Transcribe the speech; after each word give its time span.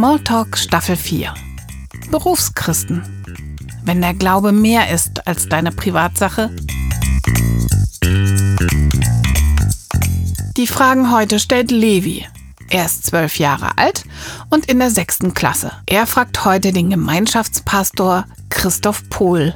Smalltalk 0.00 0.56
Staffel 0.56 0.96
4. 0.96 1.34
Berufschristen. 2.10 3.02
Wenn 3.84 4.00
der 4.00 4.14
Glaube 4.14 4.50
mehr 4.50 4.90
ist 4.90 5.26
als 5.26 5.46
deine 5.46 5.72
Privatsache. 5.72 6.48
Die 10.56 10.66
Fragen 10.66 11.12
heute 11.12 11.38
stellt 11.38 11.70
Levi. 11.70 12.26
Er 12.70 12.86
ist 12.86 13.04
zwölf 13.04 13.38
Jahre 13.38 13.76
alt 13.76 14.04
und 14.48 14.70
in 14.70 14.78
der 14.78 14.90
sechsten 14.90 15.34
Klasse. 15.34 15.70
Er 15.84 16.06
fragt 16.06 16.46
heute 16.46 16.72
den 16.72 16.88
Gemeinschaftspastor 16.88 18.24
Christoph 18.48 19.06
Pohl. 19.10 19.54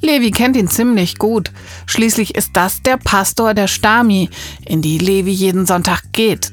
Levi 0.00 0.30
kennt 0.30 0.56
ihn 0.56 0.68
ziemlich 0.68 1.18
gut. 1.18 1.50
Schließlich 1.86 2.36
ist 2.36 2.50
das 2.52 2.82
der 2.82 2.98
Pastor 2.98 3.52
der 3.52 3.66
Stami, 3.66 4.30
in 4.64 4.80
die 4.80 4.98
Levi 4.98 5.32
jeden 5.32 5.66
Sonntag 5.66 6.12
geht. 6.12 6.52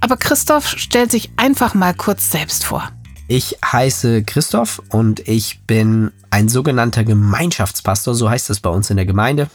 Aber 0.00 0.16
Christoph 0.16 0.68
stellt 0.68 1.10
sich 1.10 1.30
einfach 1.36 1.74
mal 1.74 1.94
kurz 1.94 2.30
selbst 2.30 2.64
vor. 2.64 2.90
Ich 3.26 3.58
heiße 3.64 4.22
Christoph 4.24 4.82
und 4.88 5.28
ich 5.28 5.60
bin 5.66 6.12
ein 6.30 6.48
sogenannter 6.48 7.04
Gemeinschaftspastor, 7.04 8.14
so 8.14 8.30
heißt 8.30 8.48
es 8.50 8.60
bei 8.60 8.70
uns 8.70 8.90
in 8.90 8.96
der 8.96 9.06
Gemeinde. 9.06 9.48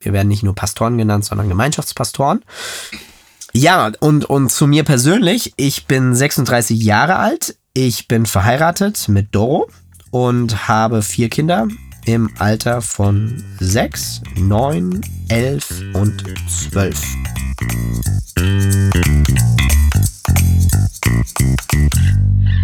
Wir 0.00 0.12
werden 0.12 0.28
nicht 0.28 0.42
nur 0.42 0.54
Pastoren 0.54 0.98
genannt, 0.98 1.24
sondern 1.24 1.48
Gemeinschaftspastoren. 1.48 2.42
Ja, 3.52 3.92
und, 4.00 4.24
und 4.24 4.50
zu 4.50 4.66
mir 4.66 4.84
persönlich, 4.84 5.52
ich 5.56 5.86
bin 5.86 6.14
36 6.14 6.80
Jahre 6.82 7.16
alt, 7.16 7.56
ich 7.74 8.08
bin 8.08 8.26
verheiratet 8.26 9.08
mit 9.08 9.34
Doro 9.34 9.68
und 10.10 10.68
habe 10.68 11.02
vier 11.02 11.28
Kinder 11.28 11.68
im 12.04 12.30
Alter 12.38 12.80
von 12.80 13.44
6, 13.60 14.22
9, 14.36 15.00
11 15.28 15.82
und 15.94 16.24
12. 16.70 17.00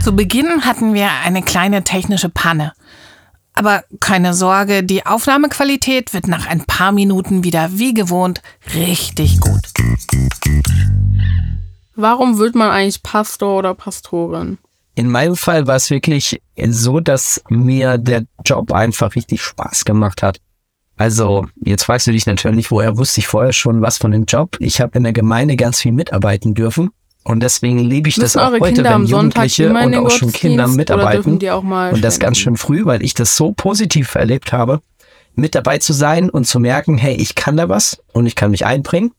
Zu 0.02 0.14
Beginn 0.14 0.64
hatten 0.64 0.94
wir 0.94 1.08
eine 1.24 1.42
kleine 1.42 1.84
technische 1.84 2.28
Panne. 2.28 2.72
Aber 3.54 3.84
keine 4.00 4.34
Sorge, 4.34 4.84
die 4.84 5.06
Aufnahmequalität 5.06 6.12
wird 6.12 6.28
nach 6.28 6.46
ein 6.46 6.64
paar 6.64 6.92
Minuten 6.92 7.42
wieder 7.42 7.70
wie 7.72 7.94
gewohnt 7.94 8.42
richtig 8.74 9.40
gut. 9.40 9.62
Warum 11.94 12.38
wird 12.38 12.54
man 12.54 12.70
eigentlich 12.70 13.02
Pastor 13.02 13.58
oder 13.58 13.74
Pastorin? 13.74 14.58
In 14.94 15.10
meinem 15.10 15.36
Fall 15.36 15.66
war 15.66 15.76
es 15.76 15.90
wirklich 15.90 16.40
so, 16.68 17.00
dass 17.00 17.42
mir 17.48 17.96
der 17.96 18.24
Job 18.44 18.72
einfach 18.72 19.14
richtig 19.14 19.42
Spaß 19.42 19.84
gemacht 19.86 20.22
hat. 20.22 20.38
Also, 20.98 21.46
jetzt 21.62 21.84
fragst 21.84 22.06
du 22.06 22.12
dich 22.12 22.26
natürlich, 22.26 22.70
woher 22.70 22.96
wusste 22.96 23.20
ich 23.20 23.26
vorher 23.26 23.52
schon 23.52 23.82
was 23.82 23.98
von 23.98 24.10
dem 24.10 24.24
Job? 24.24 24.56
Ich 24.60 24.80
habe 24.80 24.96
in 24.96 25.04
der 25.04 25.12
Gemeinde 25.12 25.56
ganz 25.56 25.80
viel 25.80 25.92
mitarbeiten 25.92 26.54
dürfen. 26.54 26.90
Und 27.26 27.40
deswegen 27.40 27.80
liebe 27.80 28.08
ich 28.08 28.18
Müssen 28.18 28.38
das 28.38 28.44
auch 28.44 28.52
heute, 28.52 28.74
Kinder 28.74 28.94
wenn 28.94 29.06
Jugendliche 29.06 29.68
und 29.72 29.94
auch 29.96 30.10
schon 30.10 30.30
Kinder 30.30 30.68
mitarbeiten. 30.68 31.40
Und 31.40 32.04
das 32.04 32.20
ganz 32.20 32.38
schön 32.38 32.56
früh, 32.56 32.84
weil 32.84 33.02
ich 33.02 33.14
das 33.14 33.36
so 33.36 33.50
positiv 33.50 34.14
erlebt 34.14 34.52
habe, 34.52 34.80
mit 35.34 35.56
dabei 35.56 35.78
zu 35.78 35.92
sein 35.92 36.30
und 36.30 36.46
zu 36.46 36.60
merken, 36.60 36.98
hey, 36.98 37.16
ich 37.16 37.34
kann 37.34 37.56
da 37.56 37.68
was 37.68 38.00
und 38.12 38.26
ich 38.26 38.36
kann 38.36 38.52
mich 38.52 38.64
einbringen. 38.64 39.10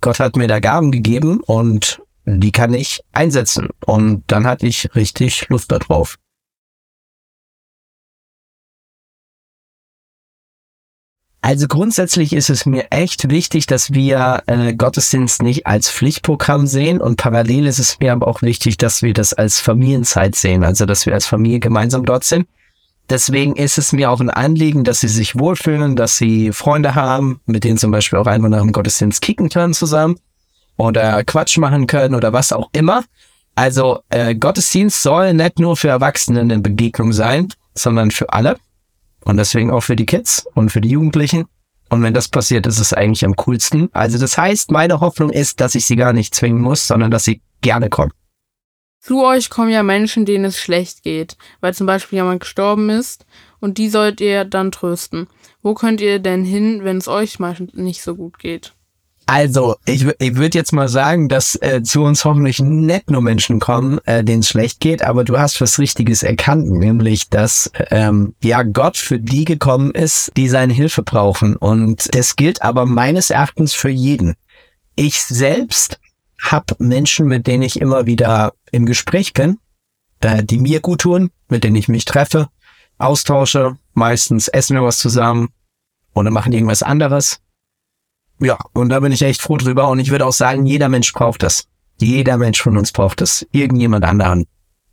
Gott 0.00 0.20
hat 0.20 0.36
mir 0.36 0.46
da 0.46 0.60
Gaben 0.60 0.92
gegeben 0.92 1.40
und 1.40 2.00
die 2.26 2.52
kann 2.52 2.74
ich 2.74 3.00
einsetzen. 3.10 3.70
Und 3.84 4.22
dann 4.28 4.46
hatte 4.46 4.68
ich 4.68 4.94
richtig 4.94 5.48
Lust 5.48 5.72
darauf. 5.72 6.14
Also 11.40 11.68
grundsätzlich 11.68 12.32
ist 12.32 12.50
es 12.50 12.66
mir 12.66 12.86
echt 12.90 13.30
wichtig, 13.30 13.66
dass 13.66 13.92
wir 13.92 14.42
äh, 14.46 14.74
Gottesdienst 14.74 15.42
nicht 15.42 15.66
als 15.66 15.88
Pflichtprogramm 15.88 16.66
sehen 16.66 17.00
und 17.00 17.16
parallel 17.16 17.66
ist 17.66 17.78
es 17.78 17.98
mir 18.00 18.12
aber 18.12 18.26
auch 18.26 18.42
wichtig, 18.42 18.76
dass 18.76 19.02
wir 19.02 19.12
das 19.12 19.34
als 19.34 19.60
Familienzeit 19.60 20.34
sehen, 20.34 20.64
also 20.64 20.84
dass 20.84 21.06
wir 21.06 21.14
als 21.14 21.26
Familie 21.26 21.60
gemeinsam 21.60 22.04
dort 22.04 22.24
sind. 22.24 22.48
Deswegen 23.08 23.56
ist 23.56 23.78
es 23.78 23.92
mir 23.92 24.10
auch 24.10 24.20
ein 24.20 24.30
Anliegen, 24.30 24.84
dass 24.84 25.00
sie 25.00 25.08
sich 25.08 25.38
wohlfühlen, 25.38 25.96
dass 25.96 26.18
sie 26.18 26.52
Freunde 26.52 26.94
haben, 26.94 27.40
mit 27.46 27.64
denen 27.64 27.78
zum 27.78 27.92
Beispiel 27.92 28.18
auch 28.18 28.26
einmal 28.26 28.50
nach 28.50 28.60
dem 28.60 28.72
Gottesdienst 28.72 29.22
kicken 29.22 29.48
können 29.48 29.74
zusammen 29.74 30.18
oder 30.76 31.24
Quatsch 31.24 31.56
machen 31.56 31.86
können 31.86 32.14
oder 32.14 32.32
was 32.32 32.52
auch 32.52 32.68
immer. 32.72 33.04
Also 33.54 34.00
äh, 34.10 34.34
Gottesdienst 34.34 35.02
soll 35.02 35.34
nicht 35.34 35.58
nur 35.58 35.76
für 35.76 35.88
Erwachsene 35.88 36.40
eine 36.40 36.58
Begegnung 36.58 37.12
sein, 37.12 37.48
sondern 37.74 38.10
für 38.10 38.32
alle. 38.32 38.58
Und 39.24 39.36
deswegen 39.36 39.70
auch 39.70 39.82
für 39.82 39.96
die 39.96 40.06
Kids 40.06 40.46
und 40.54 40.70
für 40.70 40.80
die 40.80 40.90
Jugendlichen. 40.90 41.46
Und 41.90 42.02
wenn 42.02 42.14
das 42.14 42.28
passiert, 42.28 42.66
ist 42.66 42.78
es 42.78 42.92
eigentlich 42.92 43.24
am 43.24 43.36
coolsten. 43.36 43.88
Also 43.92 44.18
das 44.18 44.36
heißt, 44.36 44.70
meine 44.70 45.00
Hoffnung 45.00 45.30
ist, 45.30 45.60
dass 45.60 45.74
ich 45.74 45.86
sie 45.86 45.96
gar 45.96 46.12
nicht 46.12 46.34
zwingen 46.34 46.60
muss, 46.60 46.86
sondern 46.86 47.10
dass 47.10 47.24
sie 47.24 47.42
gerne 47.60 47.88
kommen. 47.88 48.12
Zu 49.00 49.24
euch 49.24 49.48
kommen 49.48 49.70
ja 49.70 49.82
Menschen, 49.82 50.26
denen 50.26 50.44
es 50.44 50.58
schlecht 50.58 51.02
geht, 51.02 51.36
weil 51.60 51.72
zum 51.72 51.86
Beispiel 51.86 52.18
jemand 52.18 52.40
gestorben 52.40 52.90
ist 52.90 53.26
und 53.60 53.78
die 53.78 53.88
sollt 53.88 54.20
ihr 54.20 54.44
dann 54.44 54.72
trösten. 54.72 55.28
Wo 55.62 55.74
könnt 55.74 56.00
ihr 56.00 56.18
denn 56.18 56.44
hin, 56.44 56.84
wenn 56.84 56.98
es 56.98 57.08
euch 57.08 57.38
mal 57.38 57.56
nicht 57.72 58.02
so 58.02 58.14
gut 58.16 58.38
geht? 58.38 58.74
Also, 59.30 59.76
ich, 59.84 60.06
ich 60.20 60.36
würde 60.36 60.56
jetzt 60.56 60.72
mal 60.72 60.88
sagen, 60.88 61.28
dass 61.28 61.54
äh, 61.56 61.82
zu 61.82 62.02
uns 62.02 62.24
hoffentlich 62.24 62.60
nicht 62.60 63.10
nur 63.10 63.20
Menschen 63.20 63.60
kommen, 63.60 63.98
äh, 64.06 64.24
denen 64.24 64.40
es 64.40 64.48
schlecht 64.48 64.80
geht, 64.80 65.02
aber 65.02 65.22
du 65.22 65.38
hast 65.38 65.60
was 65.60 65.78
Richtiges 65.78 66.22
erkannt, 66.22 66.70
nämlich, 66.70 67.28
dass 67.28 67.70
ähm, 67.90 68.34
ja 68.42 68.62
Gott 68.62 68.96
für 68.96 69.18
die 69.18 69.44
gekommen 69.44 69.90
ist, 69.90 70.32
die 70.38 70.48
seine 70.48 70.72
Hilfe 70.72 71.02
brauchen. 71.02 71.56
Und 71.56 72.08
das 72.14 72.36
gilt 72.36 72.62
aber 72.62 72.86
meines 72.86 73.28
Erachtens 73.28 73.74
für 73.74 73.90
jeden. 73.90 74.34
Ich 74.96 75.20
selbst 75.20 76.00
habe 76.42 76.76
Menschen, 76.78 77.26
mit 77.26 77.46
denen 77.46 77.64
ich 77.64 77.82
immer 77.82 78.06
wieder 78.06 78.54
im 78.72 78.86
Gespräch 78.86 79.34
bin, 79.34 79.58
äh, 80.20 80.42
die 80.42 80.58
mir 80.58 80.80
gut 80.80 81.02
tun, 81.02 81.30
mit 81.50 81.64
denen 81.64 81.76
ich 81.76 81.88
mich 81.88 82.06
treffe, 82.06 82.48
austausche, 82.96 83.76
meistens 83.92 84.48
essen 84.48 84.74
wir 84.74 84.84
was 84.84 84.96
zusammen 84.96 85.50
oder 86.14 86.30
machen 86.30 86.54
irgendwas 86.54 86.82
anderes. 86.82 87.42
Ja, 88.40 88.58
und 88.72 88.90
da 88.90 89.00
bin 89.00 89.12
ich 89.12 89.22
echt 89.22 89.42
froh 89.42 89.56
drüber. 89.56 89.88
Und 89.88 89.98
ich 89.98 90.10
würde 90.10 90.26
auch 90.26 90.32
sagen, 90.32 90.66
jeder 90.66 90.88
Mensch 90.88 91.12
braucht 91.12 91.42
das. 91.42 91.64
Jeder 92.00 92.36
Mensch 92.36 92.60
von 92.62 92.76
uns 92.76 92.92
braucht 92.92 93.20
das. 93.20 93.46
Irgendjemand 93.50 94.04
anderen. 94.04 94.46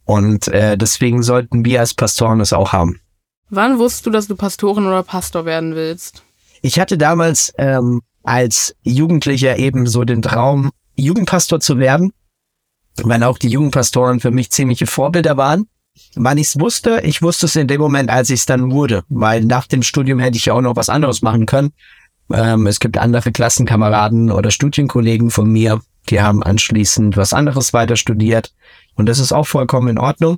Und 0.05 0.47
äh, 0.47 0.77
deswegen 0.77 1.23
sollten 1.23 1.65
wir 1.65 1.79
als 1.79 1.93
Pastoren 1.93 2.39
das 2.39 2.53
auch 2.53 2.73
haben. 2.73 2.99
Wann 3.49 3.77
wusstest 3.77 4.05
du, 4.05 4.09
dass 4.09 4.27
du 4.27 4.35
Pastorin 4.35 4.85
oder 4.85 5.03
Pastor 5.03 5.45
werden 5.45 5.75
willst? 5.75 6.23
Ich 6.61 6.79
hatte 6.79 6.97
damals 6.97 7.53
ähm, 7.57 8.01
als 8.23 8.75
Jugendlicher 8.81 9.57
eben 9.57 9.85
so 9.87 10.03
den 10.03 10.21
Traum, 10.21 10.71
Jugendpastor 10.95 11.59
zu 11.59 11.77
werden, 11.77 12.11
weil 13.03 13.23
auch 13.23 13.37
die 13.37 13.49
Jugendpastoren 13.49 14.19
für 14.19 14.31
mich 14.31 14.51
ziemliche 14.51 14.87
Vorbilder 14.87 15.37
waren. 15.37 15.67
Wann 16.15 16.37
ich 16.37 16.47
es 16.47 16.59
wusste, 16.59 17.01
ich 17.03 17.21
wusste 17.21 17.45
es 17.45 17.55
in 17.55 17.67
dem 17.67 17.79
Moment, 17.79 18.09
als 18.09 18.29
ich 18.29 18.41
es 18.41 18.45
dann 18.45 18.71
wurde, 18.71 19.03
weil 19.09 19.45
nach 19.45 19.67
dem 19.67 19.83
Studium 19.83 20.19
hätte 20.19 20.37
ich 20.37 20.45
ja 20.45 20.53
auch 20.53 20.61
noch 20.61 20.75
was 20.75 20.89
anderes 20.89 21.21
machen 21.21 21.45
können. 21.45 21.71
Ähm, 22.33 22.67
es 22.67 22.79
gibt 22.79 22.97
andere 22.97 23.31
Klassenkameraden 23.31 24.31
oder 24.31 24.51
Studienkollegen 24.51 25.31
von 25.31 25.49
mir, 25.49 25.81
die 26.09 26.21
haben 26.21 26.43
anschließend 26.43 27.17
was 27.17 27.33
anderes 27.33 27.73
weiter 27.73 27.95
studiert 27.95 28.53
und 28.95 29.07
das 29.07 29.19
ist 29.19 29.31
auch 29.31 29.47
vollkommen 29.47 29.89
in 29.89 29.97
Ordnung. 29.97 30.37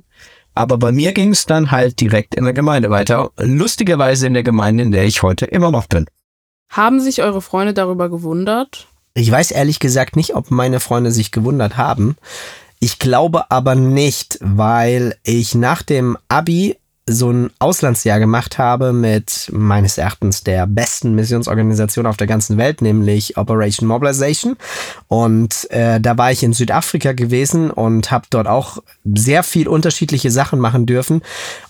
Aber 0.54 0.76
bei 0.76 0.90
mir 0.90 1.12
ging 1.12 1.30
es 1.30 1.46
dann 1.46 1.70
halt 1.70 2.00
direkt 2.00 2.34
in 2.34 2.44
der 2.44 2.52
Gemeinde 2.52 2.90
weiter. 2.90 3.30
Lustigerweise 3.38 4.26
in 4.26 4.34
der 4.34 4.42
Gemeinde, 4.42 4.82
in 4.82 4.90
der 4.90 5.04
ich 5.04 5.22
heute 5.22 5.44
immer 5.44 5.70
noch 5.70 5.86
bin. 5.86 6.06
Haben 6.68 7.00
sich 7.00 7.22
eure 7.22 7.40
Freunde 7.40 7.74
darüber 7.74 8.08
gewundert? 8.08 8.88
Ich 9.14 9.30
weiß 9.30 9.52
ehrlich 9.52 9.78
gesagt 9.78 10.16
nicht, 10.16 10.34
ob 10.34 10.50
meine 10.50 10.80
Freunde 10.80 11.12
sich 11.12 11.30
gewundert 11.30 11.76
haben. 11.76 12.16
Ich 12.80 12.98
glaube 12.98 13.50
aber 13.50 13.74
nicht, 13.74 14.38
weil 14.40 15.16
ich 15.22 15.54
nach 15.54 15.82
dem 15.82 16.16
Abi 16.28 16.77
so 17.08 17.30
ein 17.30 17.50
Auslandsjahr 17.58 18.18
gemacht 18.18 18.58
habe 18.58 18.92
mit 18.92 19.50
meines 19.52 19.98
Erachtens 19.98 20.44
der 20.44 20.66
besten 20.66 21.14
Missionsorganisation 21.14 22.06
auf 22.06 22.16
der 22.16 22.26
ganzen 22.26 22.58
Welt, 22.58 22.82
nämlich 22.82 23.36
Operation 23.36 23.88
Mobilization. 23.88 24.56
Und 25.08 25.70
äh, 25.70 26.00
da 26.00 26.18
war 26.18 26.30
ich 26.30 26.42
in 26.42 26.52
Südafrika 26.52 27.12
gewesen 27.12 27.70
und 27.70 28.10
habe 28.10 28.26
dort 28.30 28.46
auch 28.46 28.78
sehr 29.04 29.42
viel 29.42 29.68
unterschiedliche 29.68 30.30
Sachen 30.30 30.60
machen 30.60 30.86
dürfen. 30.86 31.22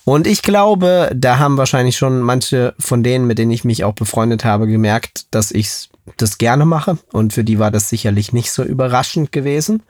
Und 0.05 0.27
ich 0.27 0.43
glaube, 0.43 1.11
da 1.15 1.39
haben 1.39 1.57
wahrscheinlich 1.57 1.97
schon 1.97 2.21
manche 2.21 2.75
von 2.79 3.03
denen, 3.03 3.27
mit 3.27 3.39
denen 3.39 3.53
ich 3.53 3.65
mich 3.65 3.85
auch 3.85 3.95
befreundet 3.95 4.45
habe, 4.45 4.67
gemerkt, 4.67 5.27
dass 5.31 5.51
ich 5.53 5.89
das 6.17 6.39
gerne 6.39 6.65
mache. 6.65 6.99
Und 7.13 7.33
für 7.33 7.45
die 7.45 7.59
war 7.59 7.71
das 7.71 7.89
sicherlich 7.89 8.33
nicht 8.33 8.51
so 8.51 8.63
überraschend 8.65 9.33
gewesen. 9.33 9.83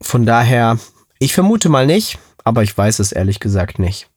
Von 0.00 0.26
daher, 0.26 0.78
ich 1.18 1.34
vermute 1.34 1.68
mal 1.68 1.86
nicht, 1.86 2.18
aber 2.44 2.62
ich 2.62 2.76
weiß 2.76 2.98
es 3.00 3.12
ehrlich 3.12 3.40
gesagt 3.40 3.78
nicht. 3.78 4.08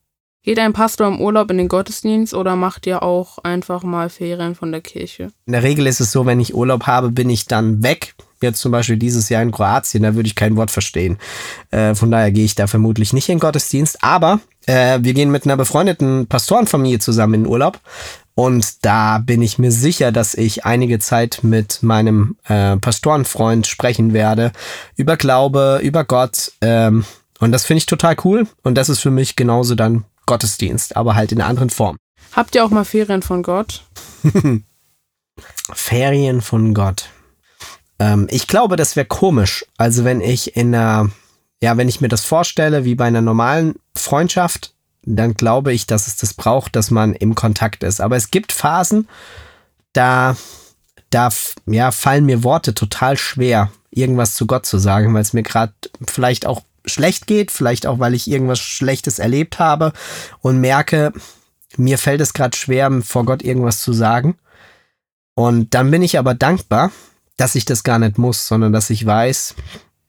Geht 0.43 0.57
ein 0.57 0.73
Pastor 0.73 1.07
im 1.07 1.21
Urlaub 1.21 1.51
in 1.51 1.59
den 1.59 1.67
Gottesdienst 1.67 2.33
oder 2.33 2.55
macht 2.55 2.87
ihr 2.87 3.03
auch 3.03 3.37
einfach 3.43 3.83
mal 3.83 4.09
Ferien 4.09 4.55
von 4.55 4.71
der 4.71 4.81
Kirche? 4.81 5.31
In 5.45 5.53
der 5.53 5.61
Regel 5.61 5.85
ist 5.85 5.99
es 5.99 6.11
so, 6.11 6.25
wenn 6.25 6.39
ich 6.39 6.55
Urlaub 6.55 6.87
habe, 6.87 7.11
bin 7.11 7.29
ich 7.29 7.45
dann 7.45 7.83
weg. 7.83 8.15
Jetzt 8.41 8.59
zum 8.59 8.71
Beispiel 8.71 8.97
dieses 8.97 9.29
Jahr 9.29 9.43
in 9.43 9.51
Kroatien, 9.51 10.01
da 10.01 10.15
würde 10.15 10.25
ich 10.25 10.33
kein 10.33 10.55
Wort 10.55 10.71
verstehen. 10.71 11.19
Äh, 11.69 11.93
von 11.93 12.09
daher 12.09 12.31
gehe 12.31 12.43
ich 12.43 12.55
da 12.55 12.65
vermutlich 12.65 13.13
nicht 13.13 13.29
in 13.29 13.37
Gottesdienst. 13.37 14.03
Aber 14.03 14.39
äh, 14.65 14.97
wir 15.03 15.13
gehen 15.13 15.29
mit 15.29 15.45
einer 15.45 15.57
befreundeten 15.57 16.25
Pastorenfamilie 16.25 16.97
zusammen 16.97 17.35
in 17.35 17.45
Urlaub. 17.45 17.79
Und 18.33 18.83
da 18.83 19.19
bin 19.19 19.43
ich 19.43 19.59
mir 19.59 19.71
sicher, 19.71 20.11
dass 20.11 20.33
ich 20.33 20.65
einige 20.65 20.97
Zeit 20.97 21.41
mit 21.43 21.83
meinem 21.83 22.35
äh, 22.47 22.77
Pastorenfreund 22.77 23.67
sprechen 23.67 24.11
werde 24.13 24.53
über 24.95 25.17
Glaube, 25.17 25.81
über 25.83 26.03
Gott. 26.03 26.51
Ähm, 26.61 27.05
Und 27.39 27.51
das 27.51 27.65
finde 27.65 27.79
ich 27.79 27.85
total 27.85 28.15
cool. 28.23 28.47
Und 28.63 28.75
das 28.75 28.89
ist 28.89 29.01
für 29.01 29.11
mich 29.11 29.35
genauso 29.35 29.75
dann 29.75 30.03
Gottesdienst, 30.25 30.95
aber 30.95 31.15
halt 31.15 31.31
in 31.31 31.41
einer 31.41 31.49
anderen 31.49 31.69
Form. 31.69 31.97
Habt 32.33 32.55
ihr 32.55 32.63
auch 32.63 32.69
mal 32.69 32.85
Ferien 32.85 33.21
von 33.21 33.43
Gott? 33.43 33.83
Ferien 35.73 36.41
von 36.41 36.73
Gott. 36.73 37.09
Ähm, 37.99 38.27
ich 38.29 38.47
glaube, 38.47 38.75
das 38.75 38.95
wäre 38.95 39.05
komisch. 39.05 39.65
Also 39.77 40.03
wenn 40.03 40.21
ich 40.21 40.55
in 40.55 40.73
einer, 40.73 41.09
ja, 41.61 41.77
wenn 41.77 41.89
ich 41.89 42.01
mir 42.01 42.07
das 42.07 42.25
vorstelle, 42.25 42.85
wie 42.85 42.95
bei 42.95 43.05
einer 43.05 43.21
normalen 43.21 43.75
Freundschaft, 43.95 44.73
dann 45.03 45.33
glaube 45.33 45.73
ich, 45.73 45.87
dass 45.87 46.07
es 46.07 46.15
das 46.15 46.33
braucht, 46.33 46.75
dass 46.75 46.91
man 46.91 47.13
im 47.13 47.35
Kontakt 47.35 47.83
ist. 47.83 48.01
Aber 48.01 48.15
es 48.15 48.31
gibt 48.31 48.51
Phasen, 48.51 49.07
da, 49.93 50.35
da 51.09 51.29
ja, 51.65 51.91
fallen 51.91 52.25
mir 52.25 52.43
Worte 52.43 52.73
total 52.73 53.17
schwer, 53.17 53.71
irgendwas 53.89 54.35
zu 54.35 54.47
Gott 54.47 54.65
zu 54.65 54.77
sagen, 54.77 55.13
weil 55.13 55.21
es 55.21 55.33
mir 55.33 55.43
gerade 55.43 55.73
vielleicht 56.07 56.45
auch 56.45 56.61
schlecht 56.85 57.27
geht, 57.27 57.51
vielleicht 57.51 57.85
auch, 57.85 57.99
weil 57.99 58.13
ich 58.13 58.29
irgendwas 58.29 58.59
Schlechtes 58.59 59.19
erlebt 59.19 59.59
habe 59.59 59.93
und 60.39 60.59
merke, 60.59 61.13
mir 61.77 61.97
fällt 61.97 62.21
es 62.21 62.33
gerade 62.33 62.57
schwer, 62.57 62.91
vor 63.03 63.25
Gott 63.25 63.43
irgendwas 63.43 63.81
zu 63.81 63.93
sagen. 63.93 64.37
Und 65.35 65.73
dann 65.73 65.91
bin 65.91 66.01
ich 66.01 66.19
aber 66.19 66.33
dankbar, 66.33 66.91
dass 67.37 67.55
ich 67.55 67.65
das 67.65 67.83
gar 67.83 67.99
nicht 67.99 68.17
muss, 68.17 68.47
sondern 68.47 68.73
dass 68.73 68.89
ich 68.89 69.05
weiß, 69.05 69.55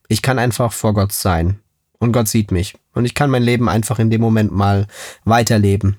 ich 0.09 0.23
kann 0.23 0.39
einfach 0.39 0.73
vor 0.73 0.95
Gott 0.95 1.13
sein. 1.13 1.61
Und 1.99 2.13
Gott 2.13 2.29
sieht 2.29 2.51
mich. 2.51 2.75
Und 2.95 3.05
ich 3.05 3.15
kann 3.15 3.31
mein 3.31 3.43
Leben 3.43 3.69
einfach 3.69 3.99
in 3.99 4.11
dem 4.11 4.21
Moment 4.21 4.53
mal 4.53 4.87
weiterleben. 5.25 5.99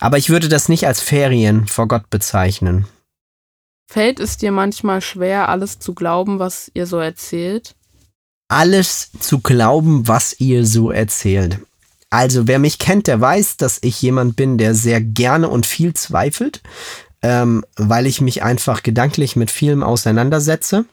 Aber 0.00 0.18
ich 0.18 0.30
würde 0.30 0.48
das 0.48 0.68
nicht 0.68 0.86
als 0.86 1.00
Ferien 1.00 1.66
vor 1.66 1.88
Gott 1.88 2.08
bezeichnen. 2.10 2.86
Fällt 3.86 4.18
es 4.18 4.36
dir 4.36 4.50
manchmal 4.50 5.00
schwer, 5.00 5.48
alles 5.48 5.78
zu 5.78 5.94
glauben, 5.94 6.38
was 6.38 6.70
ihr 6.74 6.86
so 6.86 6.98
erzählt? 6.98 7.75
Alles 8.48 9.10
zu 9.18 9.40
glauben, 9.40 10.06
was 10.06 10.38
ihr 10.38 10.64
so 10.66 10.90
erzählt. 10.90 11.58
Also, 12.10 12.46
wer 12.46 12.58
mich 12.58 12.78
kennt, 12.78 13.08
der 13.08 13.20
weiß, 13.20 13.56
dass 13.56 13.78
ich 13.82 14.00
jemand 14.00 14.36
bin, 14.36 14.58
der 14.58 14.74
sehr 14.74 15.00
gerne 15.00 15.48
und 15.48 15.66
viel 15.66 15.94
zweifelt, 15.94 16.62
ähm, 17.22 17.64
weil 17.76 18.06
ich 18.06 18.20
mich 18.20 18.42
einfach 18.42 18.82
gedanklich 18.82 19.34
mit 19.34 19.50
vielem 19.50 19.82
auseinandersetze. 19.82 20.84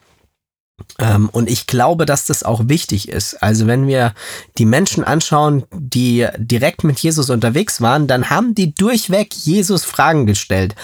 Ähm, 0.98 1.30
und 1.30 1.50
ich 1.50 1.68
glaube, 1.68 2.06
dass 2.06 2.26
das 2.26 2.44
auch 2.44 2.68
wichtig 2.68 3.10
ist. 3.10 3.36
Also 3.44 3.68
wenn 3.68 3.88
wir 3.88 4.14
die 4.58 4.66
Menschen 4.66 5.04
anschauen, 5.04 5.64
die 5.72 6.28
direkt 6.38 6.84
mit 6.84 7.00
Jesus 7.00 7.30
unterwegs 7.30 7.80
waren, 7.82 8.08
dann 8.08 8.30
haben 8.30 8.56
die 8.56 8.74
durchweg 8.74 9.34
Jesus 9.34 9.86
Fragen 9.86 10.26
gestellt. 10.26 10.76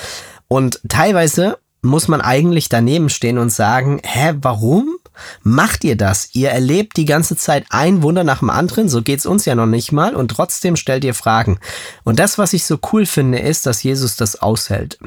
Und 0.48 0.80
teilweise 0.88 1.58
muss 1.82 2.08
man 2.08 2.22
eigentlich 2.22 2.70
daneben 2.70 3.10
stehen 3.10 3.38
und 3.38 3.52
sagen, 3.52 4.02
hä, 4.04 4.34
warum 4.42 4.98
macht 5.44 5.84
ihr 5.84 5.96
das? 5.96 6.30
Ihr 6.34 6.50
erlebt 6.50 6.98
die 6.98 7.06
ganze 7.06 7.36
Zeit 7.36 7.66
ein 7.70 8.02
Wunder 8.02 8.24
nach 8.24 8.40
dem 8.40 8.50
anderen, 8.50 8.90
so 8.90 9.02
geht's 9.02 9.26
uns 9.26 9.46
ja 9.46 9.56
noch 9.56 9.66
nicht 9.66 9.92
mal, 9.92 10.16
und 10.16 10.30
trotzdem 10.30 10.76
stellt 10.76 11.04
ihr 11.04 11.14
Fragen. 11.14 11.60
Und 12.04 12.20
das, 12.20 12.38
was 12.38 12.54
ich 12.54 12.66
so 12.66 12.80
cool 12.92 13.06
finde, 13.06 13.40
ist, 13.40 13.66
dass 13.66 13.84
Jesus 13.84 14.16
das 14.16 14.42
aushält. 14.42 15.00